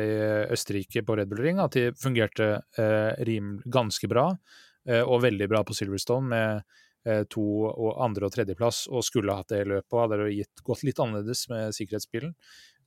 [0.53, 4.29] Østerrike på Red Bull Ring at de fungerte eh, rim, ganske bra.
[4.87, 6.77] Eh, og veldig bra på Silverstone med
[7.31, 10.99] to og andre- og tredjeplass, og skulle hatt det løpet, og hadde det gått litt
[11.03, 12.33] annerledes med sikkerhetsbilen.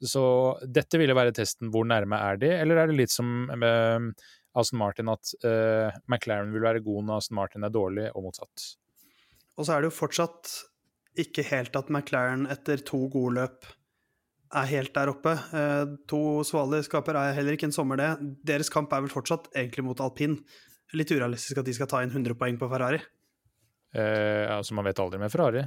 [0.00, 0.22] Så
[0.64, 1.68] dette ville være testen.
[1.72, 2.52] Hvor nærme er de?
[2.56, 4.14] Eller er det litt som med
[4.56, 8.70] Aston Martin, at uh, McLaren vil være god når Aston Martin er dårlig, og motsatt?
[9.58, 10.54] Og så er det jo fortsatt
[11.20, 13.68] ikke helt at McLaren etter to gode løp
[14.56, 15.36] er helt der oppe.
[15.52, 18.34] Uh, to svale skaper er heller ikke en sommer, det.
[18.46, 20.40] Deres kamp er vel fortsatt egentlig mot alpin
[20.96, 22.98] litt urealistisk at de skal ta inn 100 poeng på Ferrari.
[23.94, 25.66] Eh, altså, man vet aldri med Ferrari.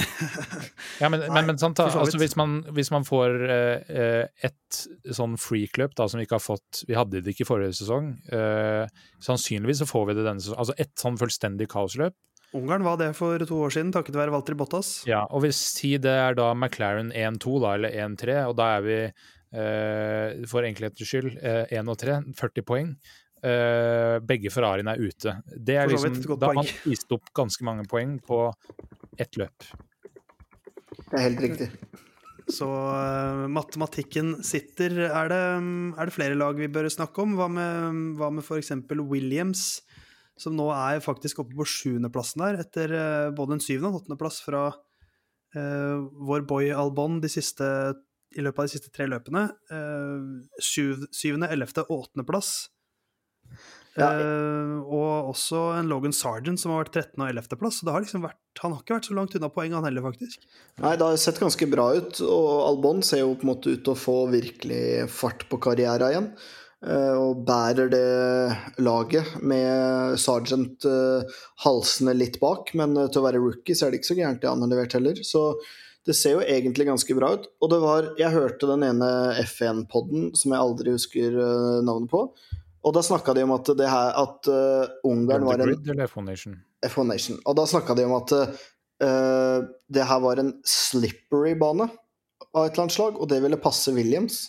[1.00, 4.80] ja, men, Nei, men, men sant, altså, hvis, man, hvis, man, får eh, et
[5.12, 8.12] sånn freakløp som vi ikke har fått Vi hadde det ikke i forrige sesong.
[8.32, 8.86] Eh,
[9.24, 10.62] sannsynligvis så får vi det denne sesongen.
[10.62, 12.16] Altså et sånn fullstendig kaosløp.
[12.56, 15.04] Ungarn var det for to år siden, takket være Walter Bottas.
[15.06, 18.86] Ja, og hvis si det er da McLaren 1-2, da, eller 1-3, og da er
[18.86, 22.90] vi eh, for enkelhetens skyld 1 eh, og 3, 40 poeng.
[23.40, 25.32] Uh, begge Ferrariene er ute.
[25.56, 28.42] Det er liksom, da har man spist opp ganske mange poeng på
[29.20, 29.64] ett løp.
[30.90, 31.68] Det er helt riktig.
[32.52, 34.92] Så uh, matematikken sitter.
[35.08, 37.32] Er det, er det, flere lag vi bør snakke om?
[37.38, 38.74] Hva med, hva med f.eks.
[39.08, 39.64] Williams,
[40.40, 44.44] som nå er faktisk oppe på sjuendeplassen der, etter uh, både en syvende og åttendeplass
[44.46, 44.68] fra
[45.50, 47.66] vår boy Albon de siste,
[48.38, 49.40] i løpet av de siste tre løpene.
[50.62, 52.52] syvende, ellevte og åttendeplass.
[53.98, 54.10] Ja.
[54.14, 57.18] Uh, og også en Logan Sergeant som har vært 13.
[57.18, 57.58] og 11.
[57.58, 57.80] plass.
[57.80, 60.46] Så har liksom vært, han har ikke vært så langt unna poeng, han heller, faktisk.
[60.78, 63.84] Nei, det har sett ganske bra ut, og Albon ser jo på en måte ut
[63.86, 66.32] til å få virkelig fart på karrieren igjen.
[66.80, 73.42] Uh, og bærer det laget med Sergeant uh, halsende litt bak, men til å være
[73.42, 75.20] rookie så er det ikke så gærent det han har levert heller.
[75.26, 75.50] Så
[76.08, 77.50] det ser jo egentlig ganske bra ut.
[77.60, 79.10] Og det var Jeg hørte den ene
[79.42, 81.36] F1-podden som jeg aldri husker
[81.84, 82.22] navnet på
[82.80, 86.06] og da snakka de om at det her at uh, Ungarn var en Grid eller
[86.08, 87.40] f Nation?
[87.44, 91.90] Og da snakka de om at uh, det her var en slippery bane
[92.50, 94.46] av et eller annet slag, og det ville passe Williams.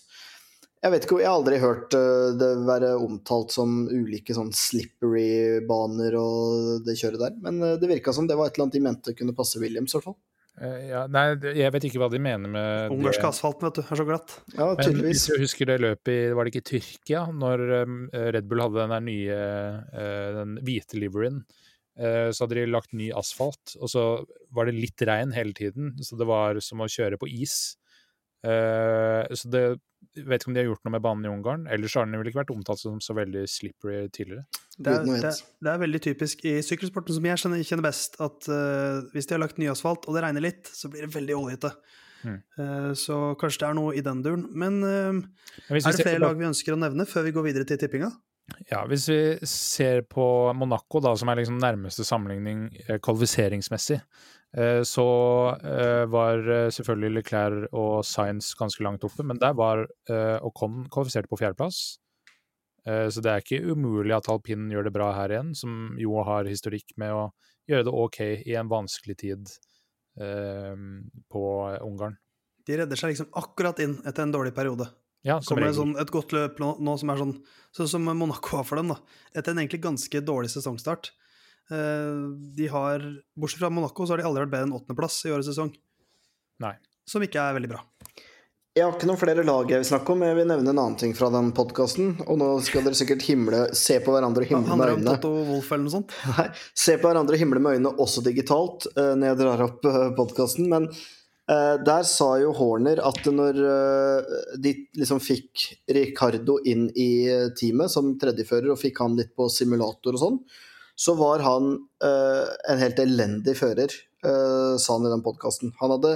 [0.81, 6.15] Jeg vet ikke, jeg har aldri hørt uh, det være omtalt som ulike sånn slippery-baner
[6.21, 9.17] og det kjøret der, men det virka som det var et eller annet de mente
[9.17, 10.19] kunne passe Williams, i hvert fall.
[10.59, 11.23] Eh, ja, nei,
[11.55, 13.81] jeg vet ikke hva de mener med Ungarsk asfalt, vet du.
[13.85, 14.35] Er så glatt.
[14.53, 15.25] Ja, tydeligvis.
[15.29, 18.81] Men, jeg husker det løpet i Var det ikke Tyrkia, når um, Red Bull hadde
[18.81, 19.41] den der nye
[19.95, 21.41] uh, den hvite liveryen?
[21.99, 24.05] Uh, så hadde de lagt ny asfalt, og så
[24.55, 25.95] var det litt regn hele tiden.
[26.03, 27.77] Så det var som å kjøre på is.
[28.41, 29.63] Uh, så det
[30.15, 31.67] vet ikke om de har gjort noe med banen i Ungarn.
[31.71, 34.43] Ellers har den vel ikke vært omtalt som så veldig slippery tidligere.
[34.77, 38.49] Det er, det, det er, veldig typisk i sykkelsporten, som jeg kjenner, kjenner best, at
[38.51, 41.37] uh, hvis de har lagt ny asfalt og det regner litt, så blir det veldig
[41.37, 41.71] oljete.
[42.25, 42.41] Mm.
[42.57, 44.49] Uh, så kanskje det er noe i den duren.
[44.51, 45.21] Men uh,
[45.69, 48.11] er det flere lag vi ønsker å nevne før vi går videre til tippinga?
[48.67, 50.25] Ja, Hvis vi ser på
[50.57, 52.65] Monaco, da, som er liksom nærmeste sammenligning
[52.99, 54.40] kvalifiseringsmessig, Eh,
[54.83, 55.07] så
[55.63, 59.85] eh, var eh, selvfølgelig Leclerc og Science ganske langt oppe, men der var
[60.43, 61.97] Ocon kvalifisert på fjerdeplass.
[62.81, 66.47] Så det er ikke umulig at alpin gjør det bra her igjen, som jo har
[66.49, 67.27] historikk med å
[67.69, 69.51] gjøre det ok i en vanskelig tid
[70.17, 71.43] på
[71.85, 72.15] Ungarn.
[72.65, 74.89] De redder seg liksom akkurat inn etter en dårlig periode.
[75.21, 77.35] Ja, Kommer det sånn, et godt løp nå, nå, som er sånn,
[77.77, 78.97] sånn som Monaco var for dem, da.
[79.35, 81.11] Etter en egentlig ganske dårlig sesongstart.
[81.69, 82.23] Eh,
[82.57, 83.05] de har,
[83.37, 85.73] Bortsett fra Monaco, så har de aldri vært bedre enn åttendeplass i årets sesong.
[86.63, 86.75] Nei.
[87.07, 87.81] Som ikke er veldig bra.
[88.71, 90.21] Jeg har ikke noen flere lag jeg vil snakke om.
[90.23, 92.13] Jeg vil nevne en annen ting fra den podkasten.
[92.23, 95.15] Og nå skal dere sikkert himle, se på hverandre og himle med øynene.
[95.49, 96.13] Wolf eller noe sånt?
[96.37, 96.45] Nei,
[96.85, 100.05] se på hverandre og himle med øynene også digitalt uh, når jeg drar opp eh,
[100.15, 100.71] podkasten.
[100.71, 107.11] Men uh, der sa jo Horner at når uh, de liksom fikk Ricardo inn i
[107.59, 110.43] teamet som tredjefører, og fikk han litt på simulator og sånn,
[111.01, 111.73] så var han
[112.05, 113.93] eh, en helt elendig fører,
[114.25, 115.73] eh, sa han i den podkasten.
[115.79, 116.11] Han hadde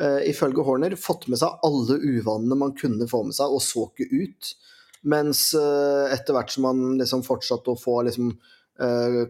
[0.00, 3.90] eh, ifølge Horner fått med seg alle uvanene man kunne få med seg, og så
[3.90, 4.54] ikke ut.
[5.12, 8.28] Mens etter hvert som han liksom fortsatte å få liksom,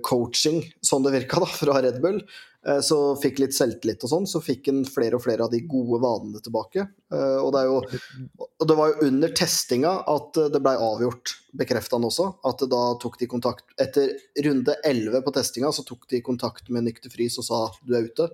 [0.04, 2.18] coaching, sånn det virka, da, fra Red Bull,
[2.62, 5.98] så fikk litt selvtillit og sånn, så fikk han flere og flere av de gode
[6.02, 6.84] vanene tilbake.
[7.12, 10.74] Eh, og, det er jo, og det var jo under testinga at eh, det blei
[10.78, 12.28] avgjort, bekrefta han også.
[12.48, 14.14] At da tok de kontakt Etter
[14.46, 18.06] runde 11 på testinga så tok de kontakt med Nykter Friis og sa du er
[18.08, 18.30] ute.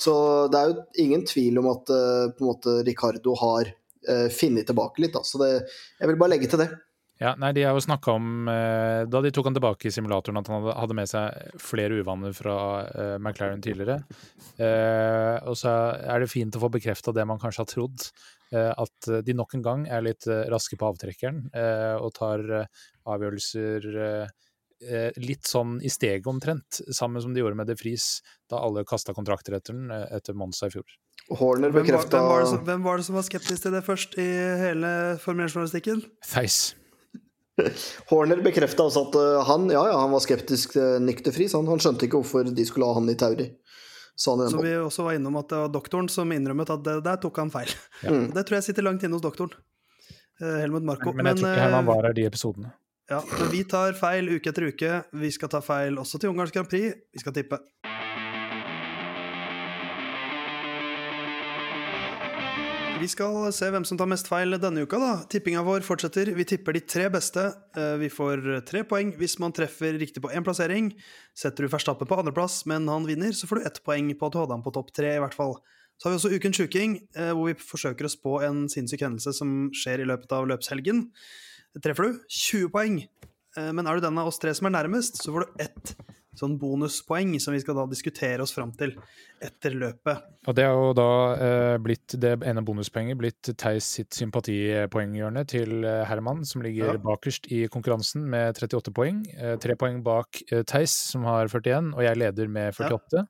[0.00, 0.14] Så
[0.52, 3.76] det er jo ingen tvil om at eh, på en måte Ricardo har
[4.32, 5.12] funnet tilbake litt.
[5.12, 5.20] Da.
[5.28, 5.48] Så det,
[6.00, 6.70] jeg vil bare legge til det.
[7.20, 10.40] Ja, nei, De har jo snakka om, eh, da de tok han tilbake i simulatoren,
[10.40, 12.56] at han hadde, med seg flere uvaner fra
[12.88, 13.98] eh, McLaren tidligere.
[14.56, 18.06] Eh, og så er det fint å få bekrefta det man kanskje har trodd,
[18.56, 22.46] eh, at de nok en gang er litt raske på avtrekkeren eh, og tar
[23.04, 23.92] avgjørelser
[25.20, 29.12] litt sånn i steget omtrent, sammen som de gjorde med De Vries da alle kasta
[29.12, 30.88] kontrakter etter den etter Monza i fjor.
[31.28, 33.76] Horner Hvem var, bekrefta hvem, hvem, det som, hvem var det som var skeptisk til
[33.76, 34.30] det først i
[34.64, 36.00] hele formelsjournalistikken?
[36.00, 36.30] 1-journalistikken?
[36.32, 36.79] Theis.
[38.10, 41.56] Horner bekrefta også at eh, han, ja, ja, han var skeptisk til Nick de Vries.
[41.58, 43.50] Han, han skjønte ikke hvorfor de skulle ha han i Tauri.
[44.20, 44.60] Så podden.
[44.66, 47.52] vi også var innom at det var doktoren som innrømmet at det, der tok han
[47.52, 47.72] feil.
[48.04, 48.12] Ja.
[48.12, 48.26] Mm.
[48.36, 49.54] Det tror jeg sitter langt inne hos doktoren.
[50.42, 51.14] Eh, Helmut Marko.
[51.16, 52.74] Men jeg tror ikke han eh, var her de episodene.
[53.10, 55.00] ja, men vi tar feil uke etter uke.
[55.24, 57.00] Vi skal ta feil også til Ungarns Grand Prix.
[57.12, 57.62] Vi skal tippe.
[63.00, 64.98] Vi skal se hvem som tar mest feil denne uka.
[65.00, 65.12] da.
[65.30, 66.32] Tippinga vår fortsetter.
[66.36, 67.46] Vi tipper de tre beste.
[67.76, 70.92] Eh, Vi får tre poeng hvis man treffer riktig på én plassering.
[71.34, 74.32] Setter du Verstappen på andreplass, men han vinner, så får du ett poeng på at
[74.32, 75.56] du hadde han på topp tre, i hvert fall.
[75.98, 79.32] Så har vi også Ukens sjuking, eh, hvor vi forsøker å spå en sinnssyk hendelse
[79.34, 81.10] som skjer i løpet av løpshelgen.
[81.80, 83.08] Treffer du 20 poeng.
[83.56, 85.96] Eh, Men er du den av oss tre som er nærmest, så får du ett
[86.38, 88.92] sånn bonuspoeng som vi skal da diskutere oss fram til
[89.42, 90.20] etter løpet.
[90.46, 95.84] Og det er jo da eh, blitt det ene bonuspoenget blitt Theis sitt sympatipoenghjørne til
[95.84, 96.98] eh, Herman, som ligger Ja.
[97.02, 99.24] bakerst i konkurransen med 38 poeng.
[99.36, 103.26] Eh, tre poeng bak eh, Theis, som har 41, og jeg leder med 48.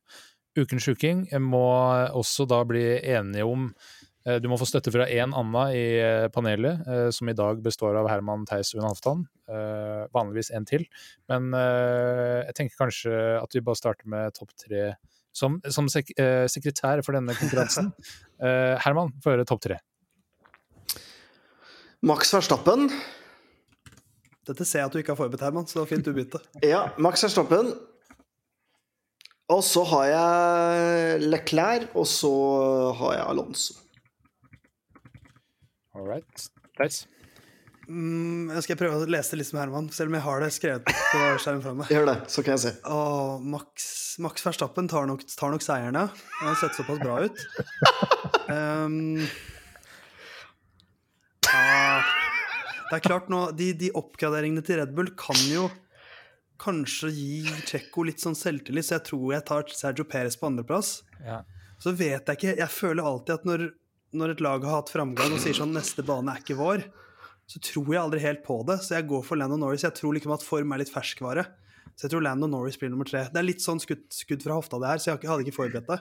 [0.58, 1.64] Ukens sjuking må
[2.10, 6.26] også da bli enige om eh, Du må få støtte fra én Anna i eh,
[6.32, 9.22] panelet, eh, som i dag består av Herman, Theis og Unn Halvdan.
[9.48, 10.84] Eh, vanligvis en til.
[11.32, 14.90] Men eh, jeg tenker kanskje at vi bare starter med topp tre
[15.32, 17.94] som, som sek eh, sekretær for denne konkurransen.
[18.40, 19.74] Eh, Herman, få høre topp tre.
[22.08, 22.86] Max Verstappen.
[24.48, 26.40] Dette ser jeg at du ikke har forberedt, Herman, så det var fint du begynte.
[26.64, 27.68] Ja, Max Verstappen.
[29.52, 32.32] Og så har jeg Leclerc, og så
[32.96, 33.76] har jeg Alonso.
[36.00, 36.44] All right.
[36.78, 37.02] Theis?
[37.90, 40.48] Mm, jeg skal prøve å lese det litt som Herman, selv om jeg har det
[40.54, 41.90] skrevet på skjermen fra meg.
[41.92, 42.72] Gjør det, så kan jeg se.
[42.88, 43.88] Og Max,
[44.24, 46.06] Max Verstappen tar nok, tar nok seieren, ja.
[46.38, 47.42] Han har sett såpass bra ut.
[48.48, 49.20] Um,
[51.50, 52.00] ja,
[52.88, 55.68] det er klart nå, de, de oppgraderingene til Red Bull kan jo
[56.60, 61.02] kanskje gi Tsjekko litt sånn selvtillit, så jeg tror jeg tar Sergio Perez på andreplass.
[61.26, 61.42] Ja.
[61.80, 63.70] Så vet jeg ikke Jeg føler alltid at når,
[64.16, 66.86] når et lag har hatt framgang og sier sånn 'neste bane er ikke vår',
[67.50, 68.78] så tror jeg aldri helt på det.
[68.82, 69.82] Så jeg går for Landon Norris.
[69.82, 71.46] Jeg tror liksom at form er litt ferskvare.
[72.00, 73.26] Så jeg tror Lando Norris blir nummer tre.
[73.28, 75.90] Det er litt sånn skudd, skudd fra hofta, det her, så jeg hadde ikke forberedt
[75.90, 75.98] det.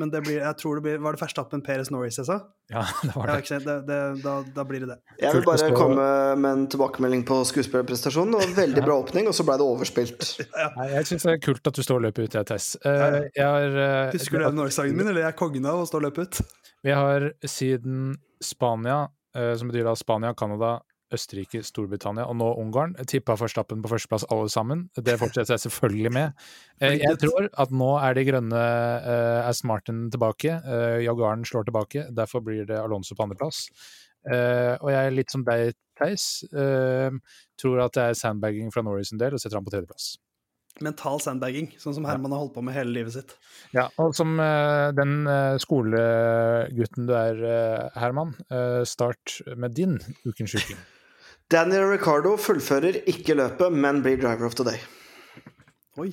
[0.00, 2.40] Men det blir, jeg tror det blir Var det Verstappen, Perez, Norris jeg sa?
[2.72, 3.58] ja, det var det.
[3.86, 4.96] det, da, da blir det det.
[5.22, 6.06] Jeg vil bare komme
[6.40, 8.34] med en tilbakemelding på skuespillerprestasjonen.
[8.34, 10.32] Det var Veldig bra åpning, og så ble det overspilt.
[10.80, 12.68] Nei, jeg syns det er kult at du står og løper ut, jeg, Tess.
[12.82, 15.86] Eh, jeg har, eh, Husker du den Norris-sangen min, eller jeg er kongen av å
[15.86, 16.42] stå og løpe ut?
[16.86, 19.04] Vi har siden Spania,
[19.36, 20.80] eh, som betyr da Spania, Canada,
[21.14, 24.86] Østerrike, Storbritannia og nå Ungarn, tippa forstappen på førsteplass alle sammen.
[24.96, 26.32] Det fortsetter jeg selvfølgelig med.
[26.76, 30.58] Eh, jeg tror at nå er de grønne uh, Aston Martin tilbake.
[30.66, 32.02] Uh, Jaguaren slår tilbake.
[32.12, 33.62] Derfor blir det Alonso på andreplass.
[34.28, 36.44] Uh, og jeg er litt som deg, Theis.
[36.52, 37.10] Eh,
[37.56, 40.16] tror at det er sandbagging fra Norris en del, og setter han på tredjeplass.
[40.84, 43.32] Mental sandbagging, sånn som Herman har holdt på med hele livet sitt.
[43.72, 49.96] Ja, og som uh, den uh, skolegutten du er, uh, Herman, eh, start med din
[50.28, 50.76] ukens sjuking.
[51.52, 54.80] Daniel Ricardo fullfører ikke løpet, men blir driver of the day.
[56.02, 56.10] Oi.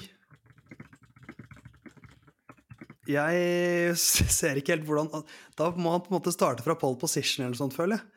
[3.09, 5.25] Jeg ser ikke helt hvordan
[5.59, 8.09] Da må han på en måte starte fra pole position eller noe sånt, føler jeg.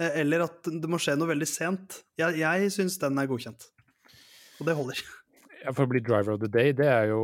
[0.00, 1.98] Eh, Eller at det må skje noe veldig sent.
[2.20, 3.66] Jeg, jeg syns den er godkjent.
[4.60, 5.02] Og det holder.
[5.60, 7.20] Ja, for å bli driver of the day, det er jo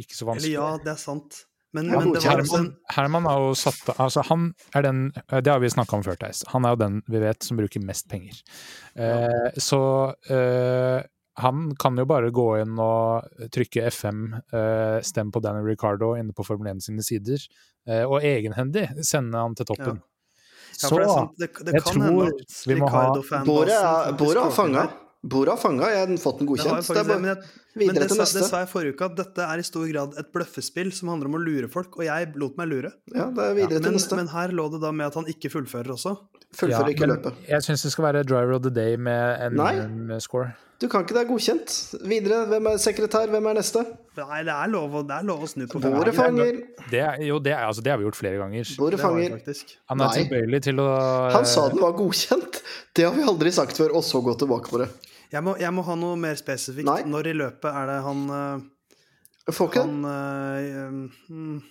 [0.00, 0.54] ikke så vanskelig.
[0.54, 1.42] Eller ja, det er sant.
[1.72, 2.40] Men, Ja, men det var godkjent.
[2.40, 5.94] også en Herman, Herman har jo satt altså han er den, Det har vi snakka
[5.96, 6.42] om før, Theis.
[6.48, 8.40] Han er jo den vi vet som bruker mest penger.
[8.96, 9.80] Eh, så
[10.30, 11.02] eh,
[11.40, 16.32] han kan jo bare gå inn og trykke FM, eh, stem på Danny Ricardo inne
[16.34, 17.38] på Formel 1 sine sider,
[17.86, 20.00] eh, og egenhendig sende han til toppen.
[20.02, 20.06] Ja,
[20.80, 21.28] Så for det er.
[21.38, 22.30] Det, det jeg tror
[22.66, 24.84] vi må ha- Ricardo-fanbasen er- fanga.
[25.22, 25.28] Det.
[25.30, 25.88] Bordet har fanga.
[25.92, 26.86] Jeg har fått den godkjent.
[26.86, 27.36] Det, Det er men, bare
[27.76, 29.84] men videre det, til sa, det sa jeg forrige uke, at dette er i stor
[29.92, 32.90] grad et bløffespill som handler om å lure folk, og jeg lot meg lure.
[33.14, 34.16] Ja, det er videre til Men, neste.
[34.16, 36.16] men her lå det da med at han ikke fullfører også.
[36.56, 37.44] Fullfører ikke men løpet.
[37.52, 39.74] Jeg syns det skal være driver of the day med en Nei.
[39.76, 40.50] minimum score.
[40.80, 41.74] Du kan ikke, det er godkjent.
[42.08, 42.46] Videre.
[42.48, 43.28] Hvem er sekretær?
[43.28, 43.82] Hvem er neste?
[44.16, 46.56] Nei, det er lov, det er lov å snu på Bordet fanger.
[46.90, 48.64] Det, er- jo, det, er, altså, det har vi gjort flere ganger.
[48.80, 49.36] Bordet fanger.
[49.92, 50.88] Han er tilbøyelig til å
[51.36, 52.62] Han sa den var godkjent!
[52.96, 54.88] Det har vi aldri sagt før, og så gå tilbake på det.
[55.30, 56.88] Jeg må, jeg må ha noe mer spesifikt.
[56.88, 57.02] Nei.
[57.06, 58.66] Når i løpet er det han øh,
[59.46, 59.92] Jeg får ikke det.
[59.92, 60.90] Han øh,
[61.30, 61.62] mm.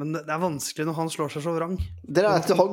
[0.00, 1.74] Men det er vanskelig når han slår seg så vrang.
[1.76, 2.14] Er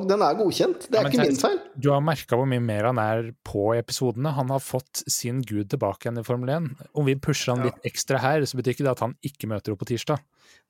[0.08, 0.86] den er godkjent.
[0.88, 1.58] Det er ja, ikke min feil.
[1.76, 4.32] Du har merka hvor mye mer han er på episodene.
[4.38, 6.70] Han har fått sin gud tilbake igjen i Formel 1.
[6.96, 7.68] Om vi pusher han Ja.
[7.68, 10.24] litt ekstra her, så betyr ikke det at han ikke møter opp på tirsdag.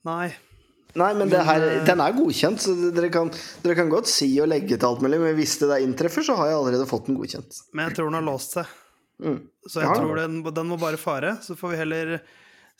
[0.09, 0.33] Nei.
[0.99, 3.31] Nei, men, det Men, her, eh, den er godkjent, så dere kan,
[3.63, 6.35] dere kan godt si og legge til alt mulig, men hvis det der inntreffer, så
[6.39, 7.61] har jeg allerede fått den godkjent.
[7.75, 8.77] Men jeg tror den har låst seg.
[9.23, 9.41] Mm.
[9.69, 9.97] Så jeg Ja.
[10.01, 11.37] tror den, den må bare fare.
[11.45, 12.15] Så får vi heller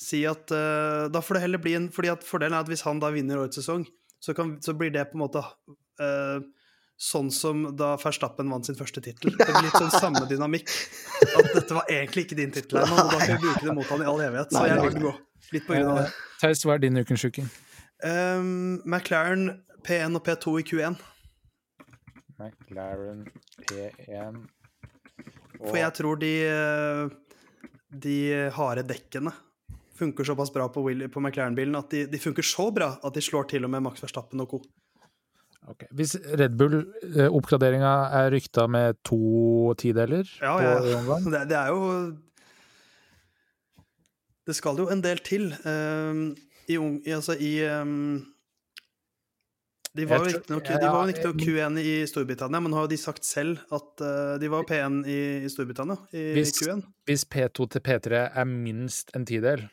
[0.01, 2.81] si at uh, Da får det heller bli en Fordi at fordelen er at hvis
[2.87, 3.85] han da vinner årets sesong,
[4.17, 6.41] så, kan, så blir det på en måte uh,
[7.01, 9.33] sånn som da Verstappen vant sin første tittel.
[9.37, 10.69] Det blir litt sånn samme dynamikk.
[11.29, 14.05] At dette var egentlig ikke din tittel, og da kan vi bruke det mot han
[14.05, 14.53] i all evighet.
[14.53, 15.15] Så jeg lar den gå.
[15.55, 16.11] Litt på grunn av det.
[16.43, 17.25] Theis, hva er din ukens?
[18.05, 19.51] Um, McLaren
[19.87, 20.97] P1 og P2 i Q1.
[22.41, 23.27] McLaren
[23.69, 24.39] P1
[25.61, 27.11] For jeg tror de, eh,
[28.01, 28.17] de
[28.57, 29.33] harde dekkene
[30.01, 33.21] funker såpass bra på, Willy- på McLaren-bilen at de, de funker så bra at de
[33.21, 34.63] slår til og med Max Verstappen og co.
[35.69, 35.87] Okay.
[35.93, 40.97] Hvis Red Bull-oppgraderinga er rykta med to tideler Ja, på ja.
[41.03, 42.17] omgang Det, det er jo
[44.49, 45.51] Det skal jo en del til.
[45.69, 46.33] Um,
[46.71, 48.21] I, i, altså i um,
[49.97, 53.27] De var jo Jeg riktignok ja, ja, Q1 i Storbritannia, men har jo de sagt
[53.27, 56.85] selv at uh, de var P1 i, i Storbritannia i, i Hvis- Q1.
[57.11, 59.67] Hvis P2 til P3 er minst en tidel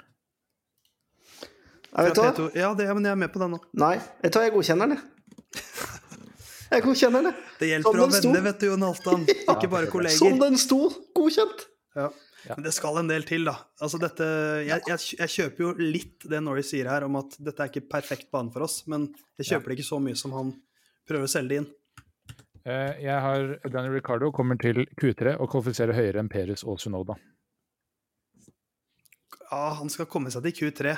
[1.93, 2.49] Ja, vet hva?
[2.57, 3.62] Ja, det, men jeg er med på den nå.
[3.77, 5.63] Nei, vet du hva, jeg godkjenner den, jeg.
[6.67, 7.36] Jeg godkjenner den.
[7.62, 9.21] Det hjelper å ha venner, vet du, Jon Halvdan.
[9.53, 10.19] Ikke bare kolleger.
[10.19, 10.81] Som den sto!
[11.15, 11.63] Godkjent!
[11.97, 12.10] Ja.
[12.55, 13.55] Men det skal en del til, da.
[13.83, 14.27] Altså dette,
[14.67, 17.89] jeg, jeg, jeg kjøper jo litt det Norris sier her, om at dette er ikke
[17.91, 20.53] perfekt bane for oss, men jeg kjøper det ikke så mye som han
[21.07, 21.69] prøver å selge det inn.
[22.67, 27.17] Eh, Jeg har Daniel Ricardo kommer til Q3 og kvalifiserer høyere enn Perez og Sunoda.
[29.47, 30.97] Ja, han skal komme seg til Q3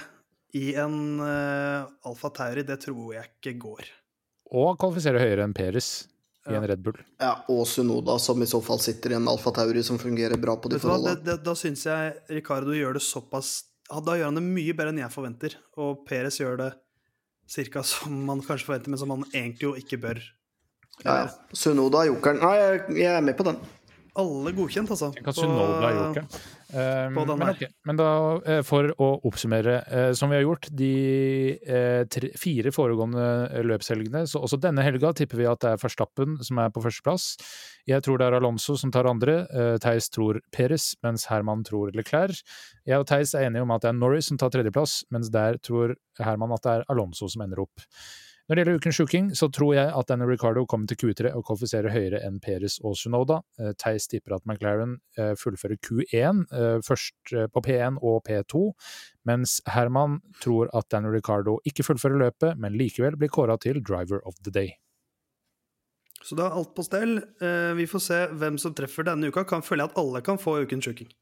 [0.58, 3.92] i en uh, Alfa Tauri, det tror jeg ikke går.
[4.58, 6.08] Og kvalifiserer høyere enn Peres
[6.50, 7.00] i en Red Bull.
[7.22, 10.58] Ja, og Sunoda, som i så fall sitter i en Alfa Tauri som fungerer bra
[10.60, 11.22] på de forholdene.
[11.26, 15.02] det, da syns jeg Ricardo gjør det såpass Da gjør han det mye bedre enn
[15.02, 16.70] jeg forventer, og Perez gjør det
[17.50, 20.22] cirka som man kanskje forventer, men som han egentlig jo ikke bør.
[21.02, 21.28] Ja, ja.
[21.56, 22.42] Sunoda, jokeren.
[22.44, 23.58] Nei, jeg, jeg er med på den.
[24.20, 25.10] Alle godkjent, altså.
[25.16, 27.68] Tenk at Sunoda gjort den men, okay.
[27.88, 28.10] men da,
[28.46, 30.92] eh, for å oppsummere, eh, som vi har gjort de
[31.66, 36.38] eh, tre, fire foregående løpshelgene, så også denne helga tipper vi at det er Verstappen
[36.46, 37.28] som er på førsteplass.
[37.90, 39.42] Jeg tror det er Alonso som tar andre.
[39.82, 42.44] Theis tror Perez, mens Herman tror Leclerc.
[42.86, 45.58] Jeg og Theis er enige om at det er Norris som tar tredjeplass, mens der
[45.66, 47.88] tror Herman at det er Alonso som ender opp.
[48.50, 51.44] Når det gjelder ukens sjuking, så tror jeg at denne Ricardo kommer til Q3 og
[51.46, 53.44] kvalifiserer høyere enn Peres og Sunoda.
[53.62, 58.64] Eh, Theis tipper at McLaren eh, fullfører Q1, eh, først på P1 og P2,
[59.30, 64.26] mens Herman tror at Daniel Ricardo ikke fullfører løpet, men likevel blir kåra til driver
[64.26, 64.74] of the day.
[66.26, 67.20] Så da er alt på stell.
[67.78, 69.46] Vi får se hvem som treffer denne uka.
[69.48, 71.14] Kan føle at alle kan få ukens sjuking.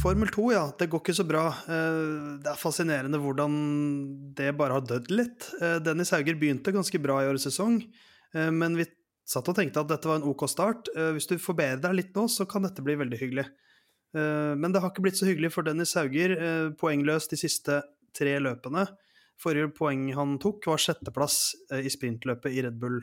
[0.00, 0.62] Formel 2, ja.
[0.78, 1.42] Det går ikke så bra.
[1.68, 5.50] Eh, Det er fascinerende hvordan det bare har dødd litt.
[5.60, 7.82] Eh, Dennis Hauger begynte ganske bra i årets sesong,
[8.34, 8.86] eh, men vi
[9.28, 10.88] satt og tenkte at dette var en OK start.
[11.14, 13.44] Hvis du forbedrer deg litt nå, så kan dette bli veldig hyggelig.
[14.12, 16.34] Men det har ikke blitt så hyggelig for Dennis Hauger.
[16.74, 17.76] Poengløs de siste
[18.12, 18.88] tre løpene.
[19.38, 22.98] Forrige poeng han tok, var sjetteplass i sprintløpet i Red Bull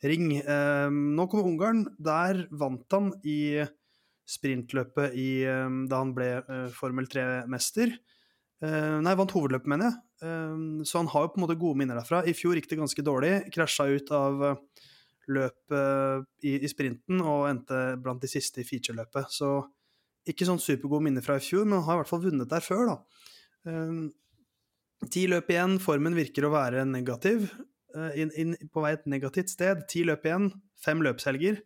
[0.00, 0.40] Ring.
[0.40, 1.84] Nå kommer Ungarn.
[2.00, 3.66] Der vant han i
[4.26, 7.94] sprintløpet i, eh, da han ble eh, Formel 3-mester.
[8.64, 10.02] Eh, Nei, vant hovedløpet, mener jeg.
[10.26, 12.24] Eh, Så han har jo på en måte gode minner derfra.
[12.26, 13.32] I fjor gikk det ganske dårlig.
[13.54, 14.84] Krasja ut av eh,
[15.36, 19.32] løpet i, i, sprinten og endte blant de siste i featureløpet.
[19.34, 19.58] Så
[20.26, 22.62] ikke sånn supergode minner fra i fjor, men han har i hvert fall vunnet der
[22.62, 22.96] før, da.
[23.66, 24.12] Um,
[25.10, 27.50] ti løp igjen, formen virker å være negativ.
[28.18, 29.82] In, in, på vei et negativt sted.
[29.90, 30.50] Ti løp igjen,
[30.82, 31.58] fem løpshelger.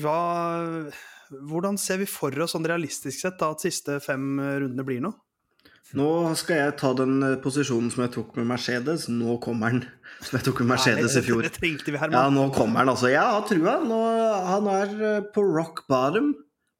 [0.00, 0.18] Hva,
[1.48, 5.12] hvordan ser vi for oss sånn realistisk sett da, at siste fem rundene blir nå?
[5.94, 6.08] Nå
[6.38, 9.06] skal jeg ta den eh, posisjonen som jeg tok med Mercedes.
[9.12, 9.84] Nå kommer den.
[10.24, 11.44] Som jeg tok med Mercedes i fjor.
[11.44, 13.10] Ja, nå kommer den, altså.
[13.12, 13.76] Jeg har trua.
[13.84, 14.00] Nå,
[14.48, 16.32] han er eh, på rock bottom.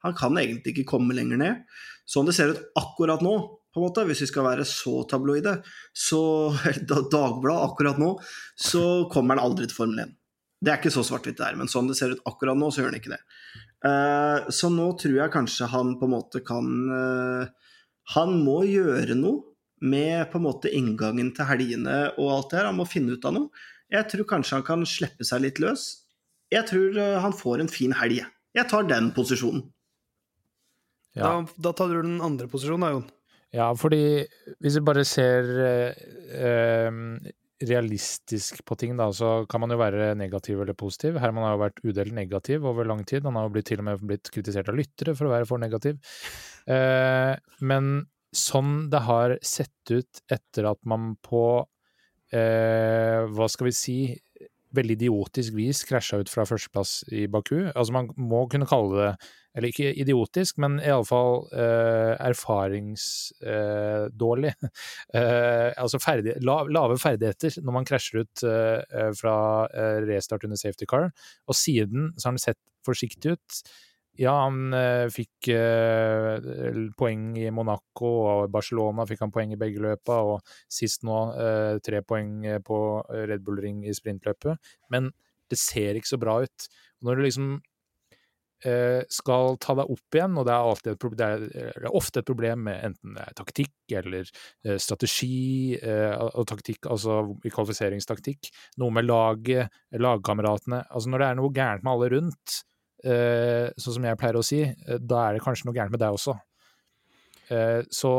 [0.04, 1.76] Han kan egentlig ikke komme lenger ned.
[2.10, 3.36] Sånn det ser ut akkurat nå,
[3.74, 5.56] på en måte, hvis vi skal være så tabloide,
[5.94, 6.20] så
[6.90, 8.16] Dagblad akkurat nå,
[8.58, 10.12] så kommer han aldri til Formel 1.
[10.64, 12.92] Det er ikke så svart-hvitt der, men sånn det ser ut akkurat nå, så gjør
[12.92, 13.20] han ikke det.
[13.84, 17.72] Uh, så nå tror jeg kanskje han på en måte kan uh,
[18.14, 19.42] Han må gjøre noe
[19.84, 22.70] med på en måte inngangen til helgene og alt det her.
[22.70, 23.64] Han må finne ut av noe.
[23.92, 25.84] Jeg tror kanskje han kan slippe seg litt løs.
[26.54, 28.22] Jeg tror uh, han får en fin helg.
[28.56, 29.66] Jeg tar den posisjonen.
[31.14, 31.28] Ja.
[31.28, 33.04] Da, da, tar du den andre posisjonen, da, Jon.
[33.54, 34.24] Ja, fordi
[34.64, 35.46] hvis vi bare ser
[37.62, 41.18] realistisk på ting, da, så kan man jo være negativ eller positiv.
[41.22, 43.24] Herman har jo vært udelt negativ over lang tid.
[43.28, 45.62] Han har jo blitt, til og med blitt kritisert av lyttere for å være for
[45.62, 46.00] negativ.
[46.66, 47.32] Eh,
[47.62, 47.94] men
[48.34, 51.44] sånn det har sett ut etter at man på
[52.34, 53.98] eh, Hva skal vi si
[54.74, 57.70] veldig idiotisk vis krasja ut fra førsteplass i Baku.
[57.70, 59.12] Altså Man må kunne kalle det
[59.54, 64.50] eller ikke idiotisk, men iallfall eh, erfaringsdårlig.
[64.50, 64.68] Eh,
[65.20, 69.36] eh, altså ferdig, la, lave ferdigheter når man krasjer ut eh, eh fra
[69.70, 71.10] eh, restart under safety car.
[71.46, 73.50] Og siden så har han sett forsiktig ut.
[74.14, 74.70] Ja, han
[75.10, 75.50] fikk
[76.94, 80.38] poeng i Monaco og Barcelona fikk han poeng i begge løpa, og
[80.70, 81.34] sist nå
[81.82, 84.54] tre poeng på Red Bull Ring i sprintløpet.
[84.94, 85.10] Men
[85.50, 86.58] det ser ikke så bra ut.
[87.02, 87.58] Når du liksom
[89.12, 92.80] skal ta deg opp igjen, og det er, et, det er ofte et problem med
[92.88, 94.24] enten taktikk eller
[94.64, 98.48] eh, strategi, eh, og taktikk, altså i kvalifiseringstaktikk,
[98.80, 102.60] noe med laget, lagkameratene Altså når det er noe gærent med alle rundt,
[103.04, 104.62] sånn som jeg pleier å si,
[104.96, 106.32] da er det kanskje noe gærent med deg også.
[107.92, 108.12] Så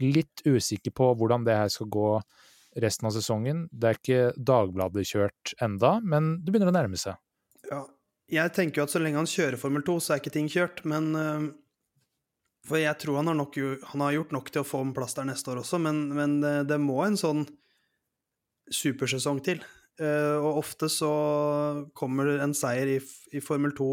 [0.00, 2.14] litt usikker på hvordan det her skal gå
[2.80, 3.66] resten av sesongen.
[3.68, 7.20] Det er ikke Dagbladet-kjørt enda, men det begynner å nærme seg.
[8.30, 10.84] Jeg tenker jo at så lenge han kjører Formel 2, så er ikke ting kjørt,
[10.88, 11.48] men uh,
[12.68, 13.58] For jeg tror han har, nok,
[13.90, 16.38] han har, gjort nok til å få en plass der neste år også, men, men
[16.44, 17.42] det, det, må en sånn
[18.70, 19.64] supersesong til.
[20.00, 21.10] Uh, og ofte så
[21.98, 23.00] kommer en seier i,
[23.34, 23.90] i Formel 2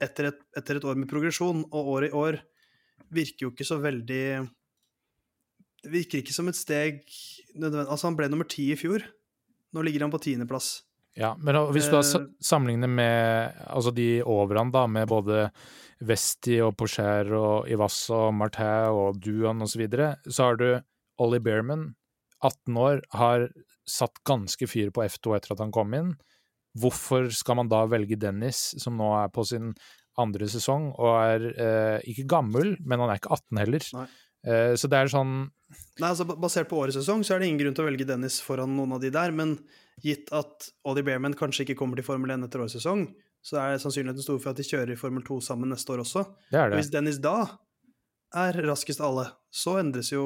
[0.00, 2.40] etter et, etter et, år med progresjon, og år i år
[3.10, 4.24] virker jo ikke så veldig
[5.80, 7.00] Det virker ikke som et steg
[7.56, 9.02] Altså, han ble nummer ti i fjor.
[9.74, 10.89] Nå ligger han på tiendeplass.
[11.20, 12.26] Ja, men hvis du da eh.
[12.40, 15.48] sammenligner med altså de overan, da, med både
[16.08, 20.68] Vesti og Porcher og Ivassa og Martin og Duan osv., så, videre, så har du
[21.20, 21.90] Ollie Bearman,
[22.40, 23.50] 18 år, har
[23.84, 26.14] satt ganske fyr på F2 etter at han kom inn.
[26.80, 29.74] Hvorfor skal man da velge Dennis, som nå er på sin
[30.20, 33.86] andre sesong, og er eh, ikke gammel, men han er ikke 18 heller.
[34.00, 35.32] Eh, så det er sånn
[36.00, 38.38] Nei, altså Basert på årets sesong så er det ingen grunn til å velge Dennis
[38.42, 39.58] foran noen av de der, men
[40.02, 43.00] gitt at Ollie Bearman kanskje ikke kommer til Formel 1 etter årets sesong,
[43.44, 46.20] så er sannsynligheten stor for at de kjører i Formel 2 sammen neste år også.
[46.52, 46.74] Det er det.
[46.74, 47.36] Og hvis Dennis da
[48.36, 50.24] er raskest av alle, så endres jo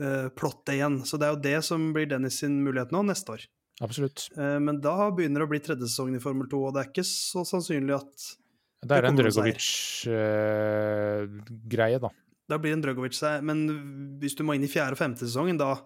[0.00, 0.96] uh, plottet igjen.
[1.06, 3.42] Så det er jo det som blir Dennis sin mulighet nå, neste år.
[3.84, 4.18] Absolutt.
[4.38, 6.88] Uh, men da begynner det å bli tredje sesongen i Formel 2, og det er
[6.92, 8.14] ikke så sannsynlig at
[8.86, 12.10] Det er en Drøgovic-greie, uh, da.
[12.50, 13.66] Da blir en Drøgovic seg, men
[14.20, 15.76] hvis du må inn i fjerde og femte sesongen, da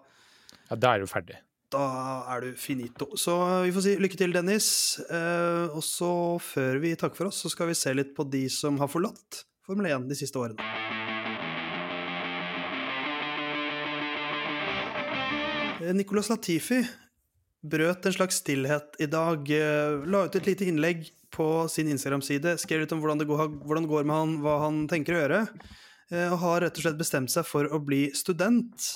[0.71, 1.37] Ja, da er du ferdig
[1.75, 1.85] da
[2.31, 3.09] er du finito.
[3.19, 3.33] Så
[3.65, 4.67] vi får si lykke til, Dennis.
[5.09, 8.45] Eh, og så, før vi takker for oss, så skal vi se litt på de
[8.53, 10.61] som har forlatt Formel 1 de siste årene.
[15.81, 16.83] Eh, Nicolas Latifi
[17.65, 19.49] brøt en slags stillhet i dag.
[19.49, 22.59] Eh, la ut et lite innlegg på sin Instagram-side.
[22.61, 25.23] Skrev litt om hvordan det, går, hvordan det går med han, hva han tenker å
[25.23, 25.41] gjøre.
[26.13, 28.89] Eh, og har rett og slett bestemt seg for å bli student.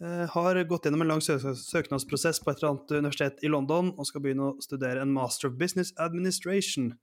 [0.00, 4.08] Eh, har gått gjennom en lang søknadsprosess på et eller annet universitet i London og
[4.08, 6.94] skal begynne å studere en master of business administration,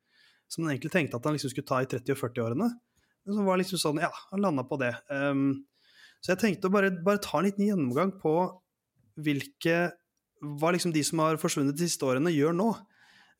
[0.49, 2.71] som han egentlig tenkte at han liksom skulle ta i 30- og 40-årene.
[3.23, 4.91] Men som var liksom sånn, ja, han landa på det.
[5.09, 5.63] Um,
[6.21, 8.33] så jeg tenkte å bare, bare, ta en liten gjennomgang på
[9.23, 9.93] hvilke
[10.59, 12.67] hva liksom de som har forsvunnet de siste årene, gjør nå.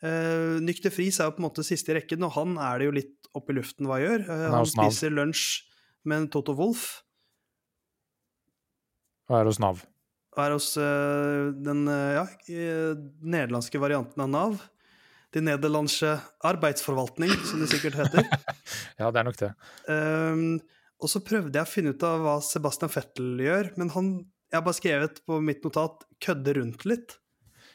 [0.04, 2.88] Uh, Nykter Friis er jo på en måte siste i rekken, og han er det
[2.88, 4.26] jo litt opp i luften hva han gjør.
[4.30, 5.73] Uh, han spiser lunsj
[6.08, 7.04] med en Toto Wolff.
[9.32, 9.84] Er hos Nav.
[10.38, 14.62] er hos eh, den eh, ja, eh, nederlandske varianten av Nav.
[15.34, 16.12] De nederlandske
[16.46, 18.28] arbeidsforvaltning, som det sikkert heter.
[19.00, 19.50] Ja, det er nok det.
[19.90, 20.60] Um,
[21.02, 24.14] og så prøvde jeg å finne ut av hva Sebastian Fettel gjør, men han
[24.54, 27.16] Jeg har bare skrevet på mitt notat 'kødde rundt litt'.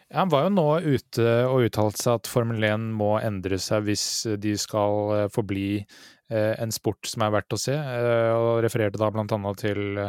[0.07, 3.83] Ja, han var jo nå ute og uttalte seg at Formel 1 må endre seg
[3.89, 4.05] hvis
[4.39, 5.83] de skal forbli
[6.29, 10.01] en sport som er verdt å se, eh, og refererte da blant annet til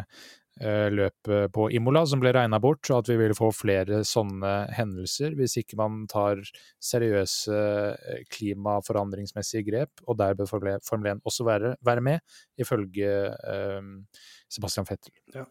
[0.60, 4.54] eh, løpet på Imola som ble regna bort, og at vi vil få flere sånne
[4.76, 6.42] hendelser hvis ikke man tar
[6.84, 13.14] seriøse eh, klimaforandringsmessige grep, og der bør Formel Formel 1 også være, være med, ifølge
[13.30, 14.20] eh,
[14.52, 15.16] Sebastian Fettel.
[15.36, 15.48] Ja.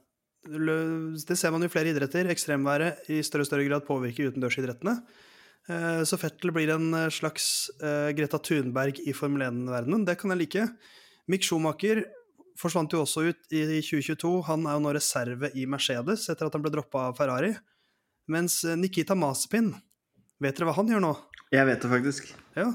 [0.48, 2.28] Det ser man jo flere idretter.
[2.30, 4.94] Ekstremværet i større og større grad påvirker utendørsidrettene.
[5.68, 10.06] Eh, Så Fettel blir en eh, slags eh, Greta Thunberg i Formel 1-verdenen.
[10.08, 10.66] Det kan jeg like.
[11.28, 12.04] Mick Schumacher
[12.58, 14.32] forsvant jo også ut i 2022.
[14.48, 17.52] Han er jo nå reserve i Mercedes etter at han ble droppa av Ferrari.
[18.28, 19.70] Mens Nikita Masipin,
[20.42, 21.12] vet dere hva han gjør nå?
[21.54, 22.32] Jeg vet det faktisk.
[22.58, 22.66] Ja,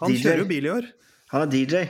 [0.00, 0.20] Han DJ.
[0.22, 0.90] kjører jo bil i år.
[1.32, 1.80] Han er DJ.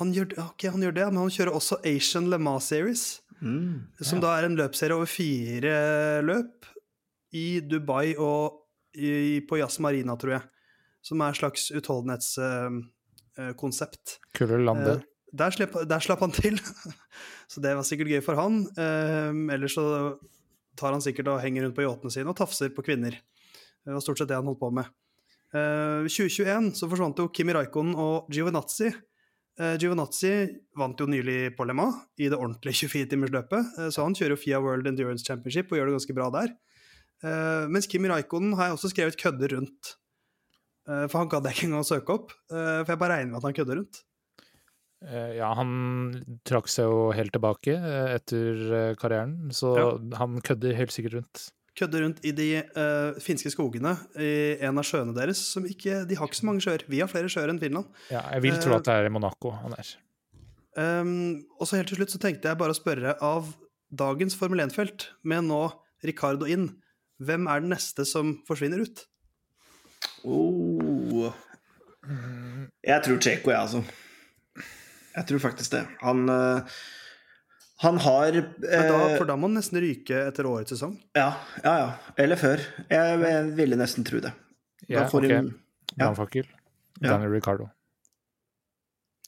[0.00, 3.04] Han gjør, ja, ok, han gjør det, men han kjører også Asian Le Mans Series.
[3.40, 3.86] Mm.
[4.04, 5.72] Som da er en løpsserie over fire
[6.26, 6.66] løp
[7.38, 8.58] i Dubai og
[8.98, 10.44] i, på Jazz Marina, tror jeg.
[11.06, 14.04] Som er et slags utholdenhetskonsept.
[14.36, 14.98] Kulere land, det.
[15.32, 16.56] der, slapp, der slapp han til,
[17.52, 18.54] så det var sikkert gøy for han.
[18.76, 19.84] Uh, ellers så
[20.78, 23.14] tar han sikkert og henger rundt på yachtene sine og tafser på kvinner.
[23.84, 24.86] Det var stort sett det han holdt på med.
[25.48, 28.90] Uh, 2021 så forsvant jo Kimi Raikkonen og Giovinazzi.
[29.58, 30.32] Uh, Giovinazzi
[30.78, 34.42] vant jo nylig på Le Mans i det ordentlige 24-timersløpet, uh, så han kjører jo
[34.42, 36.52] FIA World Endurance Championship og gjør det ganske bra der.
[37.24, 39.94] Eh, mens Kimi Raikonen har jeg også skrevet kødder rundt.
[40.88, 43.32] Uh, for han gadd jeg ikke engang å søke opp, Uh, for jeg bare regner
[43.34, 44.04] med at han kødder rundt.
[45.36, 45.68] Ja, han
[46.48, 47.70] trakk seg jo helt tilbake
[48.16, 50.16] etter karrieren, så Ja.
[50.18, 51.42] han kødder helt sikkert rundt.
[51.78, 52.48] Kødder rundt i de
[53.22, 55.38] finske skogene i en av sjøene deres.
[55.38, 56.82] som ikke, De har ikke så mange sjøer.
[56.88, 57.86] Vi har flere sjøer enn Finland.
[58.10, 59.94] Ja, jeg vil tro at det er i Monaco han er.
[60.76, 63.54] Um, og så helt til slutt så tenkte jeg bare å spørre av
[63.94, 66.74] dagens Formel 1-felt, med nå Ricardo inn,
[67.22, 69.04] hvem er den neste som forsvinner ut?
[70.24, 71.28] Oh.
[72.86, 73.82] Jeg tror Tsjeko, jeg, altså.
[75.18, 75.82] Jeg tror faktisk det.
[76.02, 76.76] Han eh,
[77.82, 80.96] Han har da, eh, for da må han nesten ryke etter årets sesong.
[81.18, 81.28] Ja,
[81.62, 81.88] ja, ja.
[82.18, 82.62] Eller før.
[82.90, 84.32] Jeg, jeg ville nesten tro det.
[84.88, 85.34] Da Ja, får ok.
[85.36, 85.52] hun-
[85.98, 86.04] ja.
[86.06, 86.46] Brannfakkel.
[87.00, 87.12] Ja.
[87.12, 87.68] Daniel Ricardo.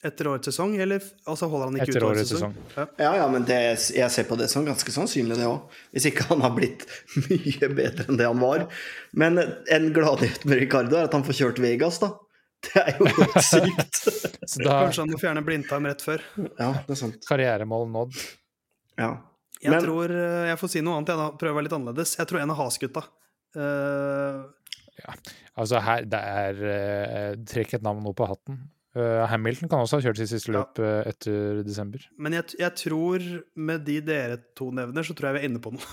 [0.03, 2.55] Etter årets sesong, eller altså holder han ikke Etter ut årets sesong?
[2.71, 2.89] sesong.
[3.03, 3.59] Ja, ja, men det,
[3.93, 5.67] jeg ser på det som ganske sannsynlig, det òg.
[5.93, 6.87] Hvis ikke han har blitt
[7.29, 8.65] mye bedre enn det han var.
[9.13, 12.15] Men en gladnyhet med Ricardo er at han får kjørt Vegas, da.
[12.65, 14.01] Det er jo helt sykt.
[14.49, 16.25] Så da Kanskje han må fjerne blindtarm rett før.
[16.57, 17.21] Ja, det er sant.
[17.29, 18.17] karrieremål nådd.
[19.01, 19.13] Ja.
[19.61, 21.29] Jeg Men- tror, eh, jeg får si noe annet, jeg da.
[21.37, 22.17] Prøve å være litt annerledes.
[22.17, 23.05] Jeg tror en av Has-gutta.
[23.61, 24.41] eh,
[25.61, 28.59] Altså her, det er uh, Trekk et navn opp på hatten.
[28.97, 30.65] Eh, Hamilton kan også ha kjørt sitt siste Ja.
[30.65, 32.03] løp uh, etter desember.
[32.19, 33.23] men jeg, jeg tror
[33.55, 35.91] med de dere to nevner, så tror jeg vi er inne på noe.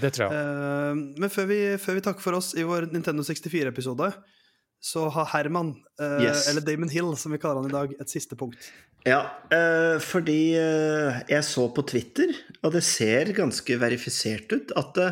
[0.00, 0.32] Det tror jeg.
[0.36, 4.08] Uh, men før vi, før vi takker for oss i vår Nintendo 64-episode,
[4.80, 6.46] så har Herman, eh, Yes.
[6.48, 8.70] eller Damon Hill som vi kaller han i dag, et siste punkt.
[9.04, 9.18] Ja,
[9.52, 12.32] eh, fordi jeg så på Twitter,
[12.64, 15.10] og det ser ganske verifisert ut, at det,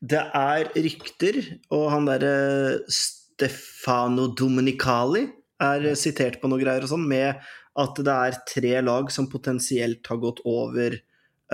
[0.00, 1.42] det er rykter,
[1.76, 5.26] og han derre Stefano Domenicali
[5.60, 7.40] er sitert på noe greier og sånn, med
[7.78, 10.96] at det er tre lag som potensielt har gått over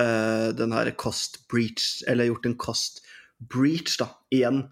[0.01, 3.03] uh, den her cost breach, eller gjort en cost
[3.37, 4.63] breach, da, igjen.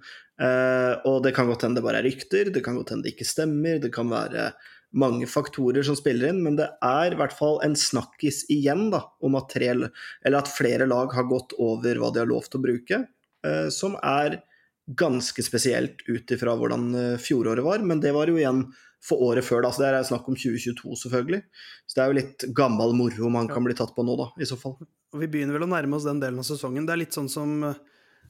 [0.41, 3.15] Uh, og det kan godt hende det bare er rykter, det kan godt hende det
[3.15, 4.49] ikke stemmer, det kan være
[4.95, 9.03] mange faktorer som spiller inn, men det er i hvert fall en snakkis igjen da,
[9.23, 12.65] om at, tre, at flere lag har gått over hva de har lov til å
[12.67, 13.01] bruke,
[13.47, 14.41] uh, som er
[14.85, 18.67] ganske spesielt ut ifra hvordan fjoråret var, men det var jo igjen
[19.05, 21.41] for året før, da, så det er snakk om 2022 selvfølgelig.
[21.85, 24.47] Så det er jo litt gammel moro man kan bli tatt på nå, da, i
[24.49, 24.79] så fall.
[25.13, 26.87] Og vi begynner vel å nærme oss den delen av sesongen.
[26.87, 27.59] Det er litt sånn som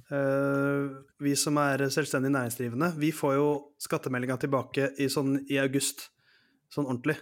[0.06, 3.48] Uh, vi som er selvstendig næringsdrivende, vi får jo
[3.82, 6.12] skattemeldinga tilbake i, sånn, i august,
[6.70, 7.16] sånn ordentlig.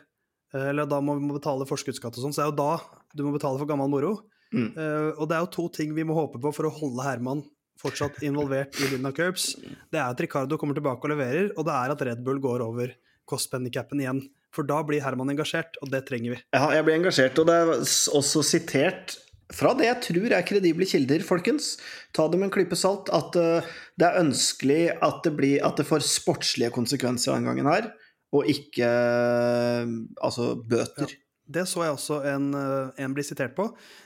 [0.52, 3.06] Uh, eller da må vi må betale forskuddsskatt og sånn, så det er jo da
[3.16, 4.12] du må betale for gammel moro.
[4.52, 4.68] Mm.
[4.76, 7.46] Uh, og det er jo to ting vi må håpe på for å holde Herman
[7.80, 9.54] fortsatt involvert i Linda Curbs.
[9.64, 12.66] Det er at Ricardo kommer tilbake og leverer, og det er at Red Bull går
[12.68, 12.92] over
[13.30, 14.24] cost-penny-capen igjen.
[14.54, 16.42] For da blir Herman engasjert, og det trenger vi.
[16.54, 17.72] Ja, jeg blir engasjert, og det er
[18.20, 19.18] også sitert
[19.54, 21.76] fra det jeg tror er kredible kilder, folkens.
[22.16, 23.12] Ta det med en klype salt.
[23.14, 27.70] At eh, det er ønskelig at det, blir, at det får sportslige konsekvenser denne gangen
[27.70, 27.92] her,
[28.34, 29.94] og ikke eh,
[30.26, 31.14] altså bøter.
[31.44, 33.66] Det så jeg også en, eh, en bli sitert på.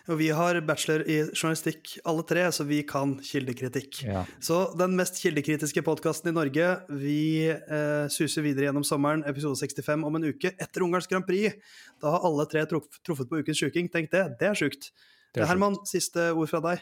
[0.10, 4.00] Og vi har bachelor i journalistikk alle tre, så vi kan kildekritikk.
[4.08, 4.24] Ja.
[4.42, 10.04] Så den mest kildekritiske podkasten i Norge, vi eh, suser videre gjennom sommeren, episode 65
[10.10, 11.54] om en uke etter Ungarns Grand Prix.
[12.02, 13.88] Da har alle tre truff- truffet på ukens sjuking.
[13.94, 14.90] Tenk det, det er sjukt.
[15.36, 16.82] Det er Herman, siste ord fra deg.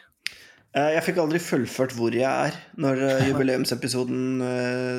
[0.72, 4.40] Eh, Jeg fikk aldri fullført hvor jeg er når eh, jubileumsepisoden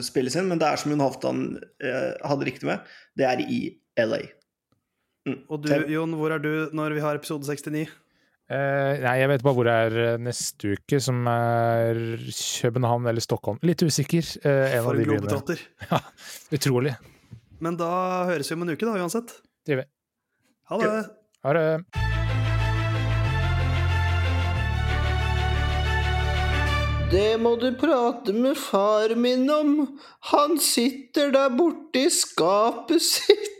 [0.05, 1.43] spilles inn, men det er som Jon Halvdan
[1.82, 2.86] hadde riktig med,
[3.18, 3.62] det er i
[3.97, 4.22] LA.
[5.28, 5.40] Mm.
[5.52, 7.88] Og du, Jon, hvor er du når vi har episode 69?
[8.48, 11.98] Eh, nei, jeg vet bare hvor jeg er eh, neste uke, som er
[12.32, 13.60] København eller Stockholm.
[13.68, 14.24] Litt usikker.
[14.40, 15.64] Eh, en For en globetrotter.
[15.92, 16.00] Ja,
[16.56, 16.96] utrolig.
[17.60, 17.90] Men da
[18.30, 19.36] høres vi om en uke, da, uansett.
[19.68, 19.90] Det gjør vi.
[20.72, 20.94] Ha det.
[21.44, 21.68] Ha det.
[27.12, 29.76] Det må du prate med far min om.
[30.32, 33.57] Han sitter der borte i skapet sitt.